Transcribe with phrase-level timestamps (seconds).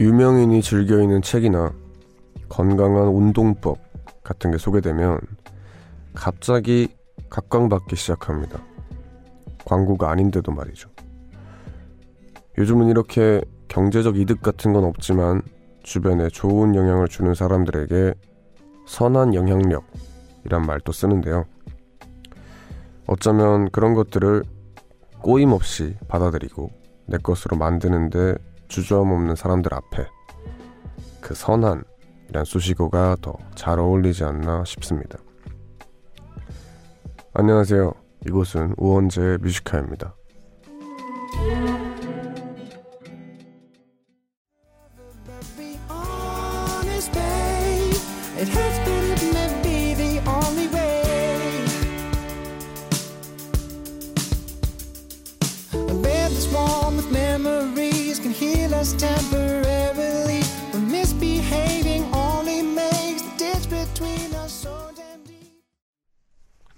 [0.00, 1.74] 유명인이 즐겨 읽는 책이나
[2.48, 3.78] 건강한 운동법
[4.24, 5.20] 같은 게 소개되면
[6.14, 6.88] 갑자기
[7.28, 8.62] 각광받기 시작합니다.
[9.66, 10.88] 광고가 아닌데도 말이죠.
[12.56, 15.42] 요즘은 이렇게 경제적 이득 같은 건 없지만
[15.82, 18.14] 주변에 좋은 영향을 주는 사람들에게
[18.86, 21.44] 선한 영향력이란 말도 쓰는데요.
[23.06, 24.44] 어쩌면 그런 것들을
[25.20, 26.70] 꼬임 없이 받아들이고
[27.04, 28.36] 내 것으로 만드는데
[28.70, 30.06] 주저함 없는 사람들 앞에
[31.20, 35.18] 그 선한이란 수식어가 더 잘 어울리지 않나 싶습니다.
[37.34, 37.92] 안녕하세요.
[38.26, 40.14] 이곳은 우원재 뮤지카입니다.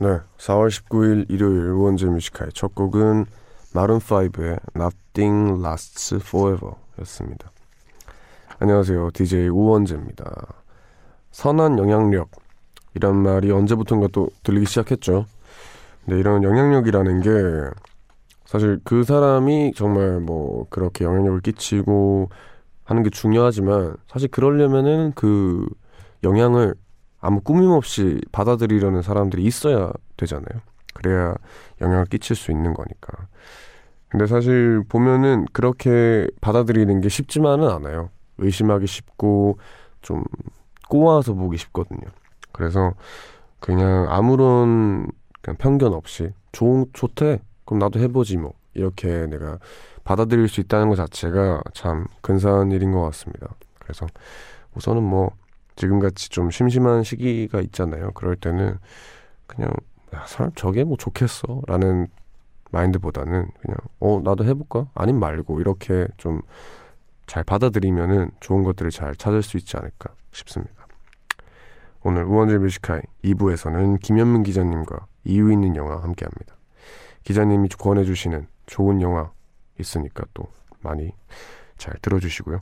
[0.02, 3.24] 네, 4월 19일 일요일 우원재 뮤지카의 첫 곡은
[3.72, 7.52] 마룬5의 Nothing Lasts Forever 였습니다.
[8.58, 9.10] 안녕하세요.
[9.14, 10.24] DJ 우원재입니다.
[11.30, 12.32] 선한 영향력
[12.96, 15.26] 이란 말이 언제부턴가 또 들리기 시작했죠.
[16.04, 17.30] 근데 이런 영향력이라는 게
[18.44, 22.28] 사실 그 사람이 정말 뭐 그렇게 영향력을 끼치고
[22.82, 25.64] 하는 게 중요하지만 사실 그러려면은 그
[26.24, 26.74] 영향을
[27.22, 30.60] 아무 꾸밈 없이 받아들이려는 사람들이 있어야 되잖아요.
[30.92, 31.34] 그래야
[31.80, 33.28] 영향을 끼칠 수 있는 거니까.
[34.08, 38.10] 근데 사실 보면은 그렇게 받아들이는 게 쉽지만은 않아요.
[38.38, 39.56] 의심하기 쉽고
[40.02, 40.24] 좀
[40.88, 42.02] 꼬아서 보기 쉽거든요.
[42.50, 42.92] 그래서
[43.60, 45.06] 그냥 아무런
[45.40, 49.58] 그냥 편견 없이 좋은 좋대 그럼 나도 해보지 뭐 이렇게 내가
[50.04, 53.54] 받아들일 수 있다는 것 자체가 참 근사한 일인 것 같습니다.
[53.78, 54.06] 그래서
[54.74, 55.30] 우선은 뭐
[55.82, 58.12] 지금같이 좀 심심한 시기가 있잖아요.
[58.12, 58.78] 그럴 때는
[59.46, 59.70] 그냥
[60.14, 62.06] 야, 사람 저게 뭐 좋겠어 라는
[62.70, 64.86] 마인드보다는 그냥 어 나도 해볼까?
[64.94, 66.40] 아님 말고 이렇게 좀
[67.32, 70.86] 잘 받아들이면은 좋은 것들을 잘 찾을 수 있지 않을까 싶습니다.
[72.02, 76.56] 오늘 우원재 뮤지카이 2부에서는 김현민 기자님과 이유 있는 영화 함께합니다.
[77.22, 79.30] 기자님이 권해주시는 좋은 영화
[79.80, 80.44] 있으니까 또
[80.80, 81.12] 많이
[81.78, 82.60] 잘 들어주시고요.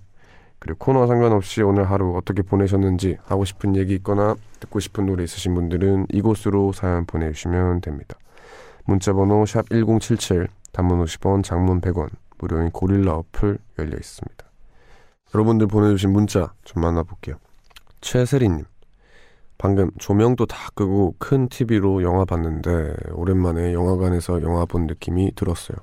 [0.60, 5.54] 그리고 코너와 상관없이 오늘 하루 어떻게 보내셨는지 하고 싶은 얘기 있거나 듣고 싶은 노래 있으신
[5.54, 8.16] 분들은 이곳으로 사연 보내주시면 됩니다.
[8.84, 14.44] 문자번호 샵 1077, 단문 50원, 장문 100원, 무료인 고릴라 어플 열려 있습니다.
[15.34, 17.37] 여러분들 보내주신 문자 좀 만나볼게요.
[18.03, 18.65] 최세리님,
[19.56, 25.77] 방금 조명도 다 끄고 큰 TV로 영화 봤는데 오랜만에 영화관에서 영화 본 느낌이 들었어요.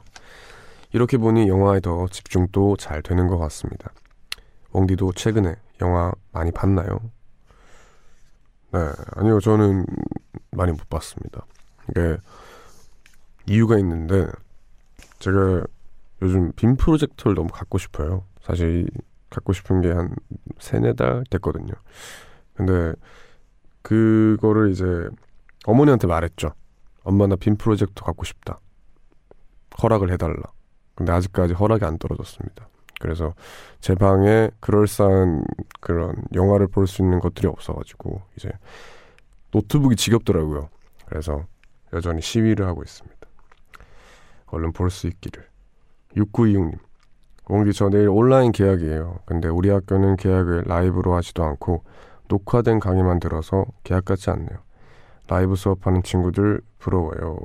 [0.94, 3.92] 이렇게 보니 영화에 더 집중도 잘 되는 것 같습니다.
[4.78, 7.00] 웡디도 최근에 영화 많이 봤나요?
[8.72, 8.80] 네,
[9.16, 9.86] 아니요, 저는
[10.52, 11.46] 많이 못 봤습니다.
[11.90, 12.18] 이게
[13.48, 14.28] 이유가 있는데
[15.20, 15.64] 제가
[16.22, 18.24] 요즘 빔 프로젝터를 너무 갖고 싶어요.
[18.42, 18.88] 사실
[19.30, 20.14] 갖고 싶은 게 한
[20.60, 21.74] 세네 달 됐거든요.
[22.54, 22.94] 근데
[23.82, 24.84] 그거를 이제
[25.66, 26.54] 어머니한테 말했죠.
[27.04, 28.60] 엄마 나 빔 프로젝터 갖고 싶다.
[29.82, 30.42] 허락을 해달라.
[30.96, 32.68] 근데 아직까지 허락이 안 떨어졌습니다.
[33.00, 33.34] 그래서
[33.80, 35.44] 제 방에 그럴싸한
[35.80, 38.50] 그런 영화를 볼 수 있는 것들이 없어가지고 이제
[39.52, 40.70] 노트북이 지겹더라고요.
[41.06, 41.46] 그래서
[41.94, 43.16] 여전히 시위를 하고 있습니다.
[44.48, 45.46] 얼른 볼 수 있기를.
[46.16, 46.80] 6926님.
[47.44, 49.20] 공기 저 내일 온라인 계약이에요.
[49.26, 51.84] 근데 우리 학교는 계약을 라이브로 하지도 않고
[52.28, 54.60] 녹화된 강의만 들어서 계약 같지 않네요.
[55.28, 57.38] 라이브 수업하는 친구들 부러워요.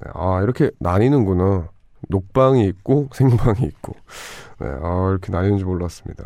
[0.00, 1.68] 네, 아 이렇게 나뉘는구나.
[2.08, 3.94] 녹방이 있고 생방이 있고.
[4.60, 6.24] 네, 아 이렇게 나뉘는지 몰랐습니다.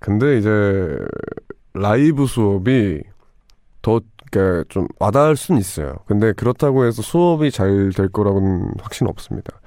[0.00, 0.96] 근데 이제
[1.74, 3.02] 라이브 수업이
[3.82, 4.00] 더
[4.30, 5.96] 그러니까 좀 와닿을 수는 있어요.
[6.06, 9.60] 근데 그렇다고 해서 수업이 잘 될 거라고는 확신 없습니다.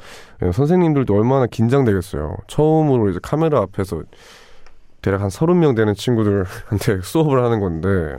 [0.44, 2.38] 예, 선생님들도 얼마나 긴장되겠어요.
[2.48, 4.04] 처음으로 이제 카메라 앞에서
[5.02, 8.16] 대략 한 30명 되는 친구들한테 수업을 하는 건데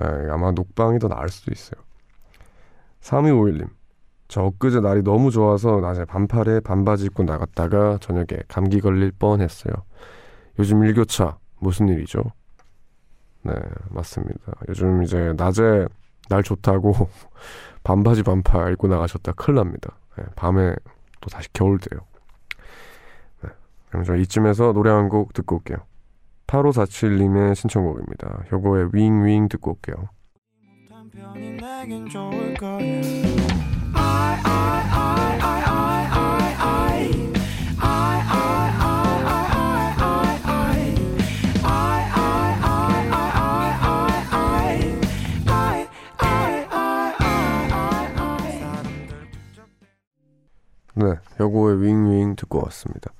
[0.00, 1.80] 예, 아마 녹방이 더 나을 수도 있어요.
[3.02, 3.68] 3251님
[4.28, 9.72] 저 엊그제 날이 너무 좋아서 낮에 반팔에 반바지 입고 나갔다가 저녁에 감기 걸릴 뻔했어요.
[10.58, 12.22] 요즘 일교차 무슨 일이죠?
[13.42, 13.54] 네,
[13.90, 14.52] 맞습니다.
[14.68, 15.86] 요즘 이제 낮에
[16.28, 16.92] 날 좋다고
[17.84, 19.96] 반바지 반팔 입고 나가셨다 큰일 납니다.
[20.18, 20.74] 네, 밤에
[21.20, 22.00] 또 다시 겨울 돼요.
[23.42, 23.48] 네,
[23.88, 25.78] 그럼 저 이쯤에서 노래 한 곡 듣고 올게요.
[26.48, 28.44] 8547님의 신청곡입니다.
[28.52, 30.08] 효고의 윙윙 듣고 올게요.
[51.00, 53.12] 네, 여고의 윙윙 듣고 왔습니다.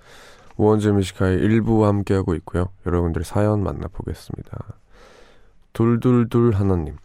[0.56, 2.70] 우원재 미식카의 일부와 함께하고 있고요.
[2.84, 4.58] 여러분들 사연 만나보겠습니다.
[5.74, 6.96] 둘둘둘 하나님.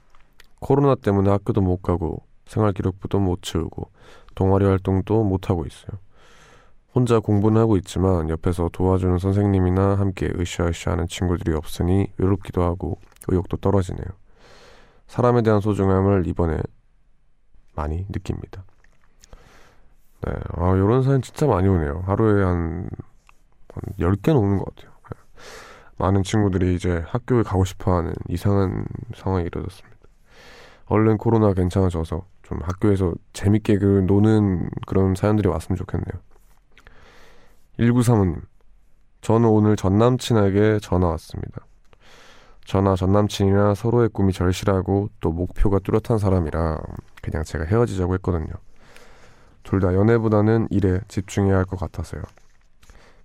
[0.60, 3.90] 코로나 때문에 학교도 못 가고 생활기록부도 못 채우고
[4.36, 6.00] 동아리 활동도 못 하고 있어요.
[6.94, 13.58] 혼자 공부는 하고 있지만 옆에서 도와주는 선생님이나 함께 으쌰으쌰 하는 친구들이 없으니 외롭기도 하고 의욕도
[13.58, 14.06] 떨어지네요.
[15.08, 16.60] 사람에 대한 소중함을 이번에
[17.76, 18.64] 많이 느낍니다.
[20.26, 22.04] 네, 아, 요런 사연 진짜 많이 오네요.
[22.06, 22.90] 하루에 한,
[23.74, 24.92] 한 10개는 오는 것 같아요.
[25.12, 25.20] 네.
[25.98, 28.86] 많은 친구들이 이제 학교에 가고 싶어 하는 이상한
[29.16, 29.98] 상황이 이루어졌습니다.
[30.86, 36.22] 얼른 코로나 괜찮아져서 좀 학교에서 재밌게 그 노는 그런 사연들이 왔으면 좋겠네요.
[37.80, 38.42] 1935님,
[39.22, 41.66] 저는 오늘 전 남친에게 전화 왔습니다.
[42.66, 46.80] 저나 전 남친이나 서로의 꿈이 절실하고 또 목표가 뚜렷한 사람이라
[47.22, 48.54] 그냥 제가 헤어지자고 했거든요.
[49.64, 52.22] 둘 다 연애보다는 일에 집중해야 할 것 같아서요.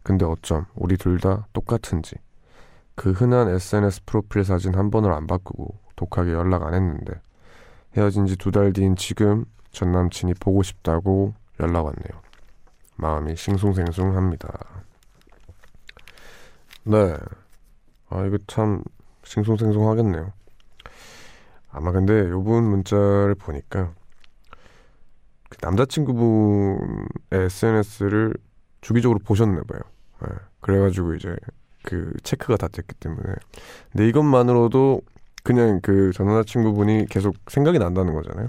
[0.02, 2.16] 근데 어쩜 우리 둘 다 똑같은지
[2.94, 7.20] 그 흔한 SNS 프로필 사진 한 번을 안 바꾸고 독하게 연락 안 했는데
[7.98, 12.22] 헤어진 지 두 달 뒤인 지금 전 남친이 보고 싶다고 연락 왔네요.
[12.94, 14.84] 마음이 싱숭생숭합니다.
[16.84, 17.16] 네.
[18.08, 18.82] 아, 이거 참
[19.24, 20.32] 싱숭생숭하겠네요.
[21.70, 23.92] 아마 근데 요분 문자를 보니까
[25.50, 28.34] 그 남자친구분의 SNS를
[28.80, 29.80] 주기적으로 보셨나 봐요.
[30.22, 30.28] 네.
[30.60, 31.34] 그래가지고 이제
[31.82, 33.34] 그 체크가 다 됐기 때문에.
[33.90, 35.02] 근데 이것만으로도
[35.42, 38.48] 그냥 그전 남자친구분이 계속 생각이 난다는 거잖아요.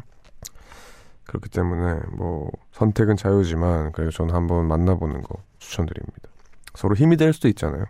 [1.26, 6.30] 그렇기 때문에 뭐 선택은 자유지만 그래도 저는 한번 만나보는 거 추천드립니다.
[6.76, 7.86] 서로 힘이 될 수도 있잖아요.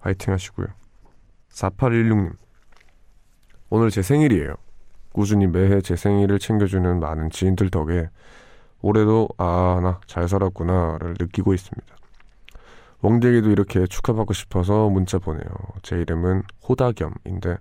[0.00, 0.66] 화이팅 하시고요.
[1.50, 2.36] 4816님.
[3.70, 4.54] 오늘 제 생일이에요.
[5.12, 8.08] 꾸준히 매해 제 생일을 챙겨주는 많은 지인들 덕에
[8.82, 11.96] 올해도 아, 나 잘 살았구나를 느끼고 있습니다.
[13.04, 15.44] 웡디에게도 이렇게 축하받고 싶어서 문자 보내요.
[15.82, 17.58] 제 이름은 호다겸인데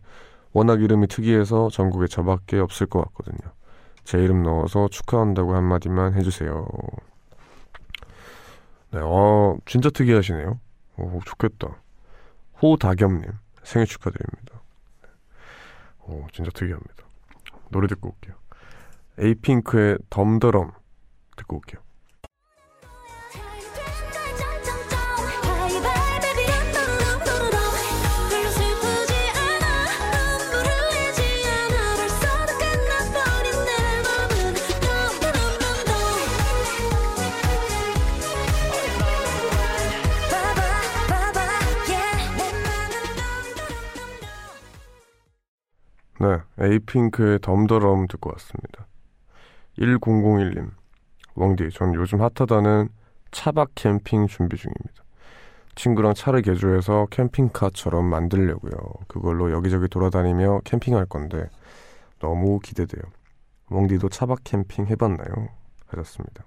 [0.54, 3.52] 워낙 이름이 특이해서 전국에 저밖에 없을 것 같거든요.
[4.06, 6.66] 제 이름 넣어서 축하한다고 한마디만 해주세요.
[8.92, 10.60] 네, 어, 진짜 특이하시네요.
[10.98, 11.76] 오, 좋겠다.
[12.62, 13.24] 호다겸님,
[13.64, 14.62] 생일 축하드립니다.
[16.06, 17.04] 오, 진짜 특이합니다.
[17.70, 18.36] 노래 듣고 올게요.
[19.20, 20.72] 에이핑크의 덤더럼
[21.36, 21.82] 듣고 올게요.
[46.60, 48.88] 에이핑크의 덤더럼 듣고 왔습니다.
[49.78, 50.72] 1001님,
[51.36, 52.90] 웡디, 전 요즘 핫하다는
[53.32, 55.04] 차박 캠핑 준비 중입니다.
[55.76, 58.72] 친구랑 차를 개조해서 캠핑카처럼 만들려고요.
[59.08, 61.50] 그걸로 여기저기 돌아다니며 캠핑할 건데
[62.20, 63.02] 너무 기대돼요.
[63.72, 65.50] 웡디도 차박 캠핑 해봤나요?
[65.88, 66.46] 하셨습니다.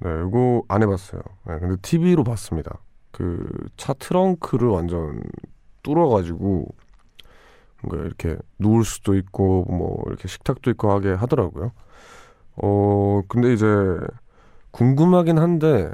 [0.00, 1.22] 네, 이거 안 해봤어요.
[1.46, 2.78] 네, 근데 TV로 봤습니다.
[3.12, 3.46] 그
[3.76, 5.22] 차 트렁크를 완전
[5.82, 6.68] 뚫어가지고
[7.92, 11.72] 이렇게 누울 수도 있고 뭐 이렇게 식탁도 있고 하게 하더라고요.
[12.56, 13.66] 어 근데 이제
[14.72, 15.90] 궁금하긴 한데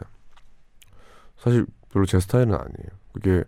[1.38, 2.88] 사실 별로 제 스타일은 아니에요.
[3.12, 3.45] 그게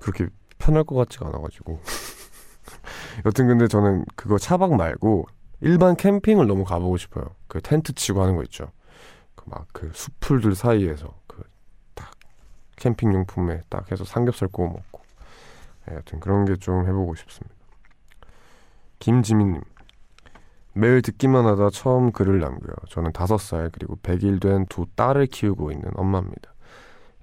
[0.00, 0.28] 그렇게
[0.58, 1.80] 편할 것 같지가 않아가지고.
[3.26, 5.26] 여튼 근데 저는 그거 차박 말고
[5.60, 7.26] 일반 캠핑을 너무 가보고 싶어요.
[7.46, 8.70] 그 텐트 치고 하는 거 있죠.
[9.36, 11.44] 그 막 그 수풀들 사이에서 그
[11.94, 12.12] 딱
[12.76, 15.02] 캠핑 용품에 딱 해서 삼겹살 구워 먹고.
[15.86, 17.54] 네, 여튼 그런 게 좀 해보고 싶습니다.
[18.98, 19.60] 김지민님.
[20.76, 22.74] 매일 듣기만 하다 처음 글을 남겨요.
[22.88, 26.52] 저는 다섯 살 그리고 100일 된 두 딸을 키우고 있는 엄마입니다.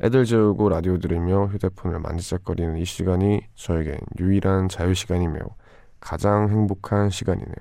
[0.01, 5.39] 애들 재우고 라디오 들으며 휴대폰을 만지작거리는 이 시간이 저에겐 유일한 자유 시간이며
[5.99, 7.55] 가장 행복한 시간이네요.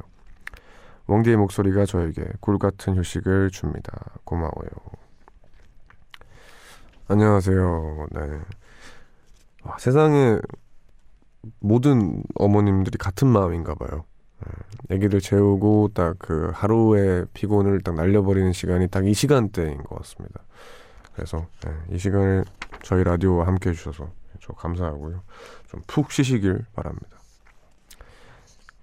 [1.07, 3.92] 웡디의 목소리가 저에게 꿀 같은 휴식을 줍니다.
[4.25, 4.71] 고마워요.
[7.09, 8.07] 안녕하세요.
[8.12, 8.21] 네.
[9.64, 10.38] 와, 세상에
[11.61, 14.04] 모든 어머님들이 같은 마음인가 봐요.
[14.88, 14.97] 네.
[14.97, 20.40] 애기들 재우고 딱 그 하루의 피곤을 딱 날려버리는 시간이 딱 이 시간대인 것 같습니다.
[21.14, 22.44] 그래서 네, 이 시간을
[22.82, 25.23] 저희 라디오와 함께 해주셔서 저 감사하고요.
[25.68, 27.18] 좀 푹 쉬시길 바랍니다.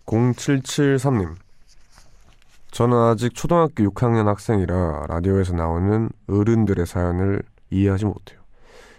[0.05, 1.35] 0773님.
[2.71, 8.39] 저는 아직 초등학교 6학년 학생이라 라디오에서 나오는 어른들의 사연을 이해하지 못해요.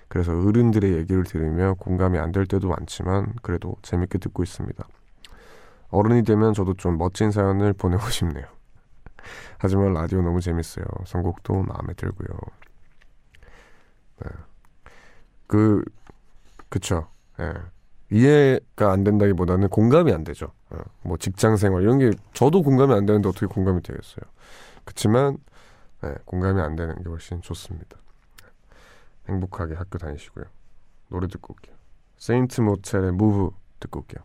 [0.09, 4.87] 그래서 어른들의 얘기를 들으며 공감이 안 될 때도 많지만 그래도 재밌게 듣고 있습니다.
[5.91, 8.47] 어른이 되면 저도 좀 멋진 사연을 보내고 싶네요.
[9.59, 10.85] 하지만 라디오 너무 재밌어요.
[11.07, 12.29] 선곡도 마음에 들고요.
[14.23, 14.29] 네.
[15.47, 15.83] 그
[16.69, 17.09] 그쵸.
[17.41, 17.53] 예.
[18.11, 20.53] 이해가 안 된다기보다는 공감이 안 되죠.
[20.71, 24.23] 어, 뭐 직장 생활 이런 게 저도 공감이 안 되는데 어떻게 공감이 되겠어요.
[24.85, 25.39] 그렇지만
[26.05, 27.99] 예, 공감이 안 되는 게 훨씬 좋습니다.
[29.29, 30.45] 행복하게 학교 다니시고요.
[31.09, 31.77] 노래 듣고 올게요.
[32.17, 34.25] 세인트 모텔의 무브 듣고 올게요.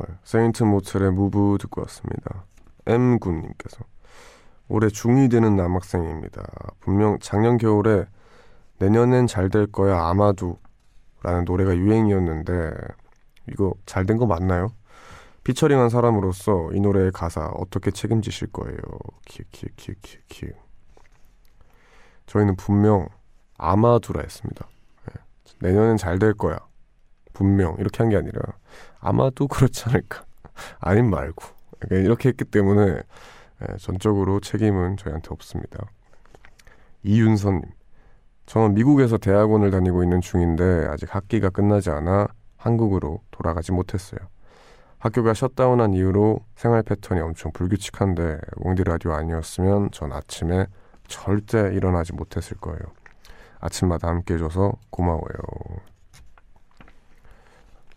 [0.00, 2.44] 네, 세인트 모텔의 무브 듣고 왔습니다.
[2.86, 3.84] M군님께서
[4.68, 6.42] 올해 중2 되는 남학생입니다.
[6.80, 8.06] 분명 작년 겨울에
[8.78, 10.58] 내년엔 잘 될 거야 아마도
[11.22, 12.72] 라는 노래가 유행이었는데
[13.50, 14.68] 이거 잘 된 거 맞나요?
[15.44, 18.78] 피처링한 사람으로서 이 노래의 가사 어떻게 책임지실 거예요?
[19.26, 20.48] 키키키키키
[22.26, 23.08] 저희는 분명
[23.56, 24.68] 아마두라 했습니다.
[25.06, 25.14] 네.
[25.60, 26.58] 내년엔 잘 될 거야.
[27.32, 28.40] 분명 이렇게 한 게 아니라
[29.00, 30.24] 아마도 그렇지 않을까.
[30.80, 31.42] 아님 말고
[31.90, 33.00] 이렇게 했기 때문에
[33.62, 35.86] 예, 전적으로 책임은 저희한테 없습니다.
[37.02, 37.62] 이윤선님,
[38.46, 44.20] 저는 미국에서 대학원을 다니고 있는 중인데 아직 학기가 끝나지 않아 한국으로 돌아가지 못했어요.
[44.98, 50.66] 학교가 셧다운한 이후로 생활 패턴이 엄청 불규칙한데 웡디 라디오 아니었으면 전 아침에
[51.06, 52.80] 절대 일어나지 못했을 거예요.
[53.60, 55.38] 아침마다 함께 해줘서 고마워요.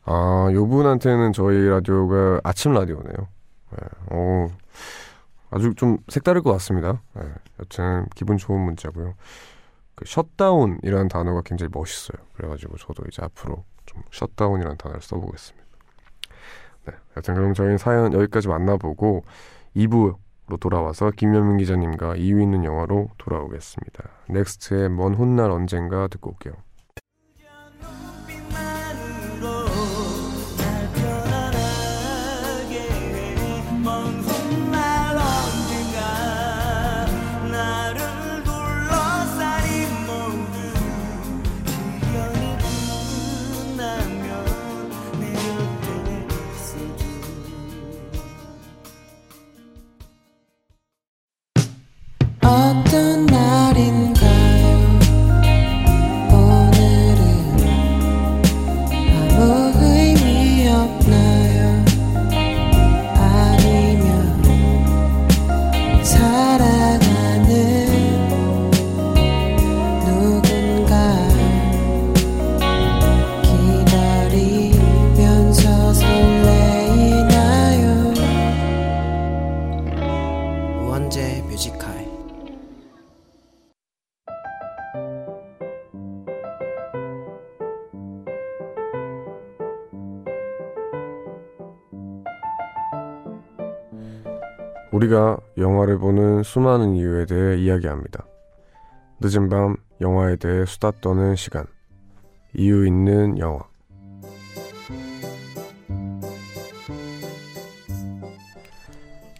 [0.06, 3.15] 아, 요 분한테는 저희 라디오가 아침 라디오네요.
[3.72, 4.48] 네, 오,
[5.51, 7.01] 아주 좀 색다를 것 같습니다.
[7.13, 7.24] 네,
[7.60, 9.13] 여튼 기분 좋은 문자고요.
[9.96, 12.25] 그 셧다운이라는 단어가 굉장히 멋있어요.
[12.34, 15.67] 그래가지고 저도 이제 앞으로 좀 셧다운이라는 단어를 써보겠습니다.
[16.88, 19.25] 네, 여튼 그럼 저희는 사연 여기까지 만나보고
[19.75, 20.17] 2부로
[20.60, 24.10] 돌아와서 김현민 기자님과 2위 있는 영화로 돌아오겠습니다.
[24.29, 26.53] 넥스트의 먼 훗날 언젠가 듣고 올게요.
[95.12, 98.25] 우리가 영화를 보는 수많은 이유에 대해 이야기합니다.
[99.20, 101.65] 늦은 밤 영화에 대해 수다 떠는 시간.
[102.56, 103.60] 이유 있는 영화.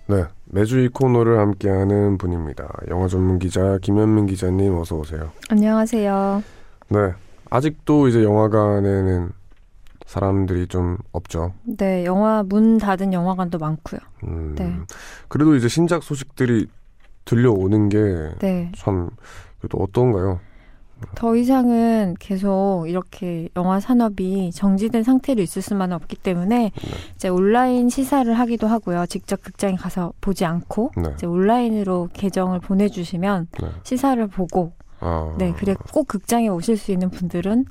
[0.08, 2.70] 네, 매주 이 코너를 함께하는 분입니다.
[2.90, 5.32] 영화 전문 기자 김현민 기자님 어서 오세요.
[5.50, 6.44] 안녕하세요.
[6.90, 7.13] 네,
[7.50, 9.32] 아직도 이제 영화관에는
[10.12, 11.53] 사람들이 좀 없죠.
[11.63, 14.01] 네, 영화 문 닫은 영화관도 많고요.
[14.25, 14.75] 음, 네.
[15.30, 16.68] 그래도 이제 신작 소식들이
[17.24, 18.70] 들려오는 게 네.
[18.75, 19.10] 참
[19.60, 20.41] 그래도 어떤가요?
[21.15, 26.72] 더 이상은 계속 이렇게 영화 산업이 정지된 상태로 있을 수만은 없기 때문에
[27.15, 29.06] 이제 온라인 시사를 하기도 하고요.
[29.06, 31.03] 직접 극장에 가서 보지 않고 네.
[31.15, 33.68] 이제 온라인으로 계정을 보내주시면 네.
[33.84, 37.63] 시사를 보고 아, 네, 그래 꼭 극장에 오실 수 있는 분들은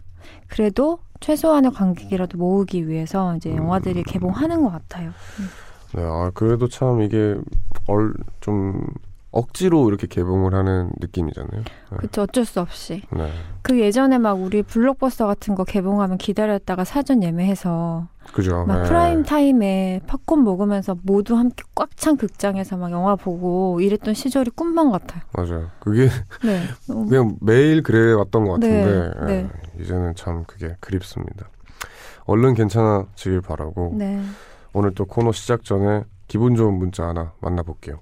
[0.49, 5.12] 그래도 최소한의 관객이라도 모으기 위해서 이제 영화들이 개봉하는 것 같아요.
[5.94, 7.36] 네, 아, 그래도 참 이게
[7.86, 8.86] 얼, 좀
[9.32, 11.62] 억지로 이렇게 개봉을 하는 느낌이잖아요.
[11.62, 11.96] 네.
[11.96, 12.22] 그렇죠.
[12.22, 13.02] 어쩔 수 없이.
[13.12, 13.30] 네.
[13.62, 18.64] 그 예전에 막 우리 블록버스터 같은 거 개봉하면 기다렸다가 사전 예매해서 그죠.
[18.64, 18.88] 막 네.
[18.88, 24.90] 프라임 타임에 팝콘 먹으면서 모두 함께 꽉 찬 극장에서 막 영화 보고 이랬던 시절이 꿈만
[24.90, 25.20] 같아요.
[25.32, 25.68] 맞아요.
[25.80, 26.08] 그게
[26.42, 26.62] 네.
[26.87, 29.32] 그냥 매일 그래 왔던 것 같은데 네,
[29.76, 31.50] 예, 이제는 참 그게 그립습니다.
[32.25, 34.22] 얼른 괜찮아지길 바라고 네.
[34.72, 37.99] 오늘 또 코너 시작 전에 기분 좋은 문자 하나 만나볼게요.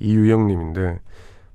[0.00, 0.98] 이유영님인데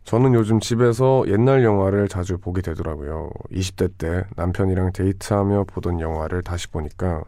[0.05, 3.29] 저는 요즘 집에서 옛날 영화를 자주 보게 되더라고요.
[3.51, 7.23] 20대 때 남편이랑 데이트하며 보던 영화를 다시 보니까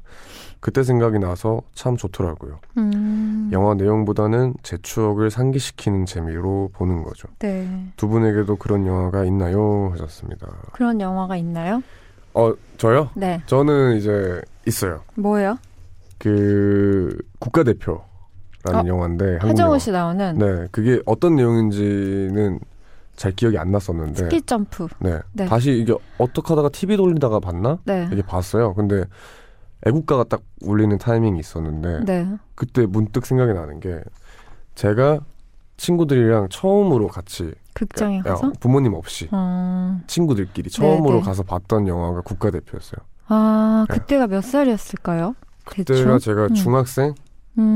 [0.59, 2.59] 그때 생각이 나서 참 좋더라고요.
[2.77, 7.27] 음, 영화 내용보다는 제 추억을 상기시키는 재미로 보는 거죠.
[7.39, 7.67] 네.
[7.97, 9.89] 두 분에게도 그런 영화가 있나요?
[9.93, 10.47] 하셨습니다.
[10.73, 11.83] 그런 영화가 있나요?
[12.33, 13.09] 어, 저요?
[13.13, 13.41] 네.
[13.45, 15.01] 저는 이제 있어요.
[15.15, 15.57] 뭐예요?
[16.17, 18.01] 그 국가대표
[18.63, 19.79] 라는 어, 영화인데 하정우 영화.
[19.79, 22.59] 씨 나오는 네, 그게 어떤 내용인지는
[23.15, 24.87] 잘 기억이 안 났었는데 스키 점프.
[24.99, 25.19] 네.
[25.33, 25.45] 네.
[25.45, 27.77] 다시 이게 어떻게 하다가 TV 돌리다가 봤나?
[27.85, 28.09] 네.
[28.11, 28.73] 이게 봤어요.
[28.73, 29.05] 근데
[29.85, 32.37] 애국가가 딱 울리는 타이밍이 있었는데 네.
[32.55, 34.01] 그때 문득 생각이 나는 게
[34.73, 35.19] 제가
[35.77, 38.53] 친구들이랑 처음으로 같이 극장에 야, 가서.
[38.59, 40.01] 부모님 없이 음.
[40.07, 41.21] 친구들끼리 처음으로 네.
[41.21, 42.99] 가서 봤던 영화가 국가대표였어요.
[43.27, 43.93] 아, 네.
[43.93, 45.35] 그때가 몇 살이었을까요?
[45.65, 46.19] 그때가 대충?
[46.19, 46.53] 제가 음.
[46.53, 47.13] 중학생, 음.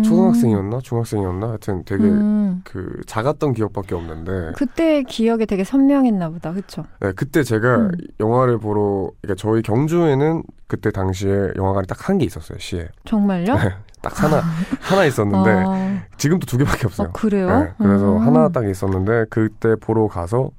[0.04, 2.62] 초등학생이었나, 중학생이었나, 하여튼 되게 음.
[2.66, 6.52] 그 작았던 기억밖에 없는데 그때 기억이 되게 선명했나 보다.
[6.52, 6.84] 그쵸?
[7.00, 7.92] 네, 그때 제가 음.
[8.20, 13.56] 영화를 보러 그러니까 저희 경주에는 그때 당시에 영화관이 딱 한 개 있었어요 시에 정말요?
[14.02, 14.42] 딱 하나
[14.82, 17.08] 하나 있었는데 아, 지금도 두 개밖에 없어요.
[17.10, 17.48] 어, 그래요?
[17.64, 18.22] 네, 그래서 음.
[18.22, 20.52] 하나 딱 있었는데 그때 보러 가서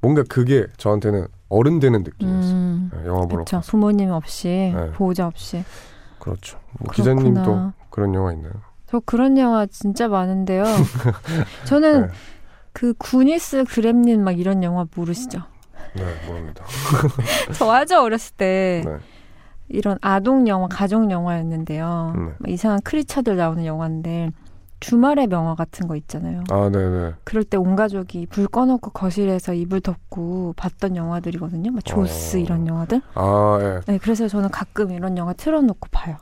[0.00, 2.52] 뭔가 그게 저한테는 어른 되는 느낌이었어요.
[2.54, 2.90] 음.
[2.94, 3.60] 네, 영화 보러 그쵸.
[3.66, 4.90] 부모님 없이, 네.
[4.92, 5.64] 보호자 없이.
[6.18, 6.58] 그렇죠.
[6.78, 6.92] 뭐.
[6.92, 8.52] 기자님도 그런 영화 있나요?
[8.90, 10.64] 저 그런 영화 진짜 많은데요.
[11.66, 12.12] 저는 네.
[12.72, 15.40] 그 구니스 그렘린 막 이런 영화 모르시죠?
[15.94, 16.64] 네, 모릅니다.
[17.54, 18.96] 저 아주 어렸을 때 네,
[19.68, 22.12] 이런 아동 영화, 가족 영화였는데요.
[22.16, 22.22] 네.
[22.38, 24.30] 막 이상한 크리처들 나오는 영화인데
[24.80, 26.44] 주말의 명화 같은 거 있잖아요.
[26.50, 27.12] 아, 네, 네.
[27.24, 31.72] 그럴 때 온 가족이 불 꺼놓고 거실에서 이불 덮고 봤던 영화들이거든요.
[31.72, 32.40] 막 조스 어.
[32.40, 33.02] 이런 영화들.
[33.14, 33.80] 아, 예.
[33.92, 36.16] 네, 그래서 저는 가끔 이런 영화 틀어놓고 봐요.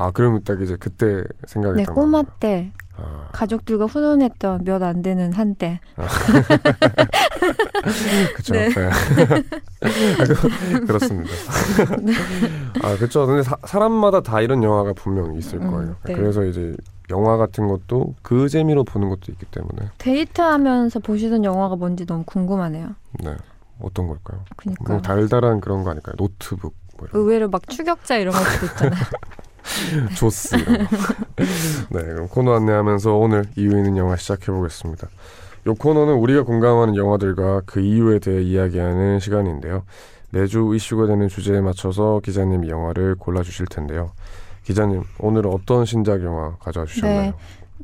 [0.00, 2.22] 아, 그러면 딱 이제 그때 생각이 네, 딱 꼬마.
[2.40, 5.78] 때 아, 가족들과 훈훈했던 몇 안 되는 한때.
[8.34, 8.54] 그쵸.
[8.54, 8.68] 네.
[8.70, 8.90] 네.
[9.80, 11.30] 그- 그렇습니다.
[12.82, 13.26] 아, 그쵸.
[13.26, 15.96] 근데 사, 사람마다 다 이런 영화가 분명히 있을 음, 거예요.
[16.06, 16.14] 네.
[16.14, 16.74] 그래서 이제
[17.10, 19.90] 영화 같은 것도 그 재미로 보는 것도 있기 때문에.
[19.98, 22.94] 데이트하면서 보시던 영화가 뭔지 너무 궁금하네요.
[23.22, 23.36] 네.
[23.80, 24.44] 어떤 걸까요?
[24.56, 26.14] 그니까 뭐 달달한 그런 거 아닐까요?
[26.16, 29.00] 노트북, 뭐 의외로 막 추격자 이런 것도 있잖아요.
[29.92, 30.30] 이런 거.
[31.90, 35.08] 네, 그럼 코너 안내하면서 오늘 이유 있는 영화 시작해 보겠습니다.
[35.66, 39.82] 이 코너는 우리가 공감하는 영화들과 그 이유에 대해 이야기하는 시간인데요.
[40.30, 44.12] 매주 이슈가 되는 주제에 맞춰서 기자님이 영화를 골라주실 텐데요.
[44.64, 47.22] 기자님, 오늘은 어떤 신작 영화 가져와 주셨나요?
[47.22, 47.32] 네.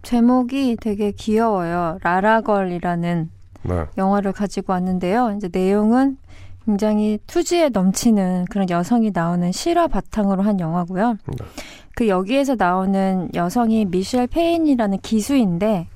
[0.03, 1.99] 제목이 되게 귀여워요.
[2.03, 3.31] 라라걸이라는
[3.62, 3.85] 네.
[3.99, 5.35] 영화를 가지고 왔는데요.
[5.37, 6.17] 이제 내용은
[6.66, 11.16] 굉장히 투지에 넘치는 그런 여성이 나오는 실화 바탕으로 한 영화고요.
[11.26, 11.46] 네.
[11.94, 15.87] 그 여기에서 나오는 여성이 미셸 페인이라는 기수인데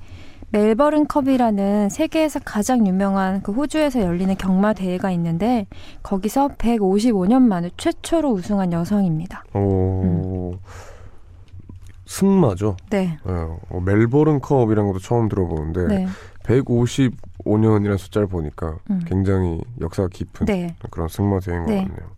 [0.49, 5.67] 멜버른 컵이라는 세계에서 가장 유명한 그 호주에서 열리는 경마 대회가 있는데
[6.03, 9.43] 거기서 155년 만에 최초로 우승한 여성입니다.
[9.53, 10.55] 오,
[12.05, 12.75] 승마죠.
[12.89, 13.17] 네.
[13.25, 13.33] 네.
[13.33, 16.07] 어, 멜버른 컵이라는 것도 처음 들어보는데 네.
[16.43, 19.01] 155년이라는 숫자를 보니까 음.
[19.05, 20.75] 굉장히 역사가 깊은 네.
[20.89, 21.83] 그런 승마 대회인 것 네.
[21.83, 22.09] 같네요.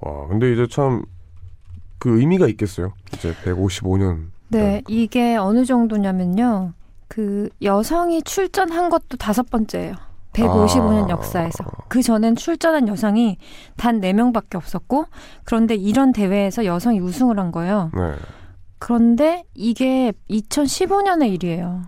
[0.00, 1.04] 와, 근데 이제 참
[2.04, 2.92] 그 의미가 있겠어요.
[3.14, 4.26] 이제 155년.
[4.48, 6.74] 네, 이게 어느 정도냐면요.
[7.08, 9.94] 그 여성이 출전한 것도 다섯 번째예요.
[10.34, 11.08] 155년 아.
[11.08, 11.64] 역사에서.
[11.88, 13.38] 그 전엔 출전한 여성이
[13.78, 15.06] 단 4명밖에 없었고,
[15.44, 17.90] 그런데 이런 대회에서 여성이 우승을 한 거예요.
[17.94, 18.16] 네.
[18.78, 21.84] 그런데 이게 2015년의 일이에요.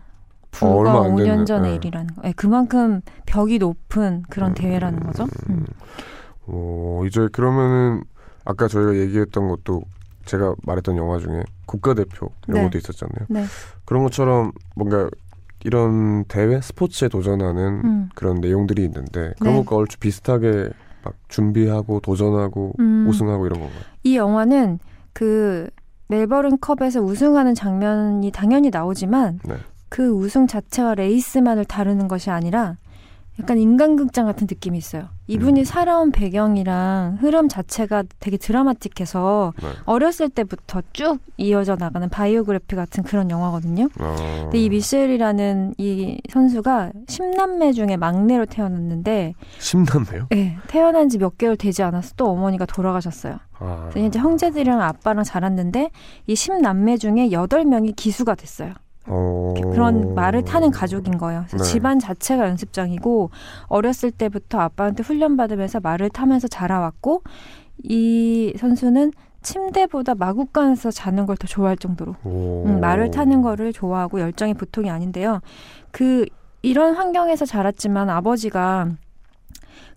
[0.59, 1.45] 불과 어, 얼마 안 5년 됐네.
[1.45, 1.77] 전의 네.
[1.77, 2.23] 일이라는 거.
[2.25, 5.27] 예, 그만큼 벽이 높은 그런 대회라는 거죠.
[5.51, 5.67] 음.
[6.47, 8.03] 오, 이제 그러면은
[8.45, 9.83] 아까 저희가 얘기했던 것도
[10.25, 12.65] 제가 말했던 영화 중에 국가대표 이런 네.
[12.65, 13.27] 것도 있었잖아요.
[13.29, 13.45] 네.
[13.85, 15.09] 그런 것처럼 뭔가
[15.65, 18.09] 이런 대회 스포츠에 도전하는 음.
[18.15, 19.61] 그런 내용들이 있는데 그런 네.
[19.61, 20.71] 것과 얼추 비슷하게
[21.03, 23.07] 막 준비하고 도전하고 음.
[23.09, 23.81] 우승하고 이런 건가요?
[24.05, 24.79] 이 영화는
[25.13, 25.69] 그
[26.09, 29.55] 멜버른 컵에서 우승하는 장면이 당연히 나오지만 네.
[29.89, 32.77] 그 우승 자체와 레이스만을 다루는 것이 아니라
[33.39, 35.09] 약간 인간극장 같은 느낌이 있어요.
[35.27, 35.65] 이분이 음.
[35.65, 39.69] 살아온 배경이랑 흐름 자체가 되게 드라마틱해서 네.
[39.85, 43.91] 어렸을 때부터 쭉 이어져 나가는 바이오그래피 같은 그런 영화거든요.
[44.01, 50.29] 어, 근데 이 미셸이라는 이 선수가 10남매 중에 막내로 태어났는데 심남매요?
[50.31, 53.37] 네, 태어난 지 몇 개월 되지 않아서 또 어머니가 돌아가셨어요.
[53.59, 55.91] 아, 이제 형제들이랑 아빠랑 자랐는데
[56.27, 58.73] 이 10남매 중에 8명이 기수가 됐어요.
[59.07, 59.55] 어...
[59.73, 61.45] 그런 말을 타는 가족인 거예요.
[61.49, 61.71] 그래서 네.
[61.71, 63.31] 집안 자체가 연습장이고
[63.67, 67.23] 어렸을 때부터 아빠한테 훈련 받으면서 말을 타면서 자라왔고
[67.83, 72.65] 이 선수는 침대보다 마구간에서 자는 걸 더 좋아할 정도로 오...
[72.67, 75.41] 음, 말을 타는 거를 좋아하고 열정이 보통이 아닌데요.
[75.91, 76.27] 그
[76.63, 78.89] 이런 환경에서 자랐지만 아버지가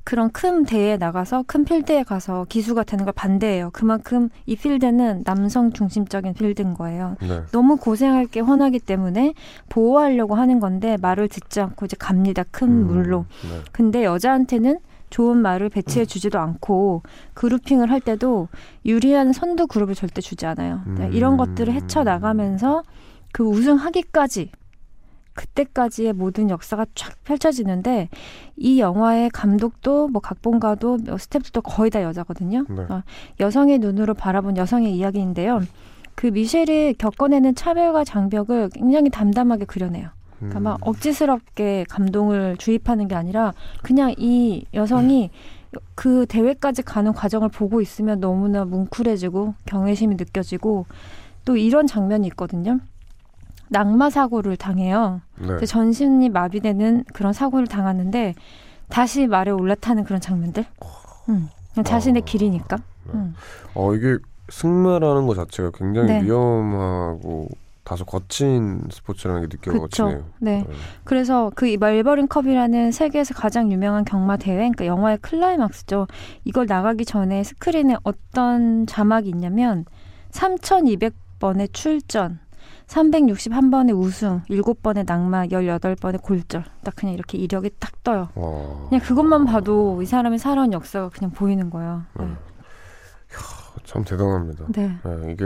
[0.09, 3.69] 그런 큰 대회에 나가서 큰 필드에 가서 기수가 되는 걸 반대해요.
[3.71, 7.15] 그만큼 이 필드는 남성 중심적인 필드인 거예요.
[7.21, 7.43] 네.
[7.51, 9.35] 너무 고생할 게 훤하기 때문에
[9.69, 12.43] 보호하려고 하는 건데 말을 듣지 않고 이제 갑니다.
[12.49, 13.27] 큰 음, 물로.
[13.43, 13.61] 네.
[13.71, 14.79] 근데 여자한테는
[15.11, 17.03] 좋은 말을 배치해 주지도 않고
[17.35, 18.47] 그룹핑을 할 때도
[18.87, 20.81] 유리한 선두 그룹을 절대 주지 않아요.
[20.87, 21.13] 네, 음.
[21.13, 22.81] 이런 것들을 헤쳐 나가면서
[23.31, 24.49] 그 우승하기까지
[25.39, 28.09] 그때까지의 모든 역사가 쫙 펼쳐지는데
[28.57, 32.65] 이 영화의 감독도 뭐 각본가도 뭐 스태프도 거의 다 여자거든요.
[32.67, 32.81] 네.
[32.89, 33.03] 어,
[33.39, 35.61] 여성의 눈으로 바라본 여성의 이야기인데요.
[36.15, 40.09] 그 미셸이 겪어내는 차별과 장벽을 굉장히 담담하게 그려내요.
[40.39, 45.31] 그러니까 막 억지스럽게 감동을 주입하는 게 아니라 그냥 이 여성이
[45.95, 50.85] 그 대회까지 가는 과정을 보고 있으면 너무나 뭉클해지고 경외심이 느껴지고
[51.45, 52.79] 또 이런 장면이 있거든요.
[53.69, 55.21] 낙마 사고를 당해요.
[55.37, 55.65] 네.
[55.65, 58.33] 전신이 마비되는 그런 사고를 당하는데
[58.89, 60.65] 다시 말에 올라타는 그런 장면들.
[61.29, 61.49] 음,
[61.83, 62.25] 자신의 어.
[62.25, 62.77] 길이니까.
[62.77, 63.13] 네.
[63.13, 63.35] 음.
[63.75, 64.17] 어 이게
[64.49, 66.23] 승마라는 것 자체가 굉장히 네.
[66.23, 67.49] 위험하고
[67.83, 69.57] 다소 거친 스포츠라는 게.
[69.57, 70.23] 느껴지네요.
[70.39, 70.65] 네.
[71.03, 76.07] 그래서 그 멜버른 컵이라는 세계에서 가장 유명한 경마 대회, 그러니까 영화의 클라이막스죠.
[76.45, 79.85] 이걸 나가기 전에 스크린에 어떤 자막이 있냐면
[80.31, 82.39] 3,200번의 출전,
[82.89, 86.63] 361번의 우승, 7번의 낙마, 18번의 골절.
[86.83, 88.29] 딱 그냥 이렇게 이력이 딱 떠요.
[88.33, 88.89] 와.
[88.89, 92.01] 그냥 그것만 봐도 이 사람이 살아온 역사가 그냥 보이는 거예요.
[92.17, 92.25] 네.
[92.25, 92.31] 네.
[93.85, 94.65] 참 대단합니다.
[94.69, 94.97] 네.
[95.03, 95.45] 네, 이게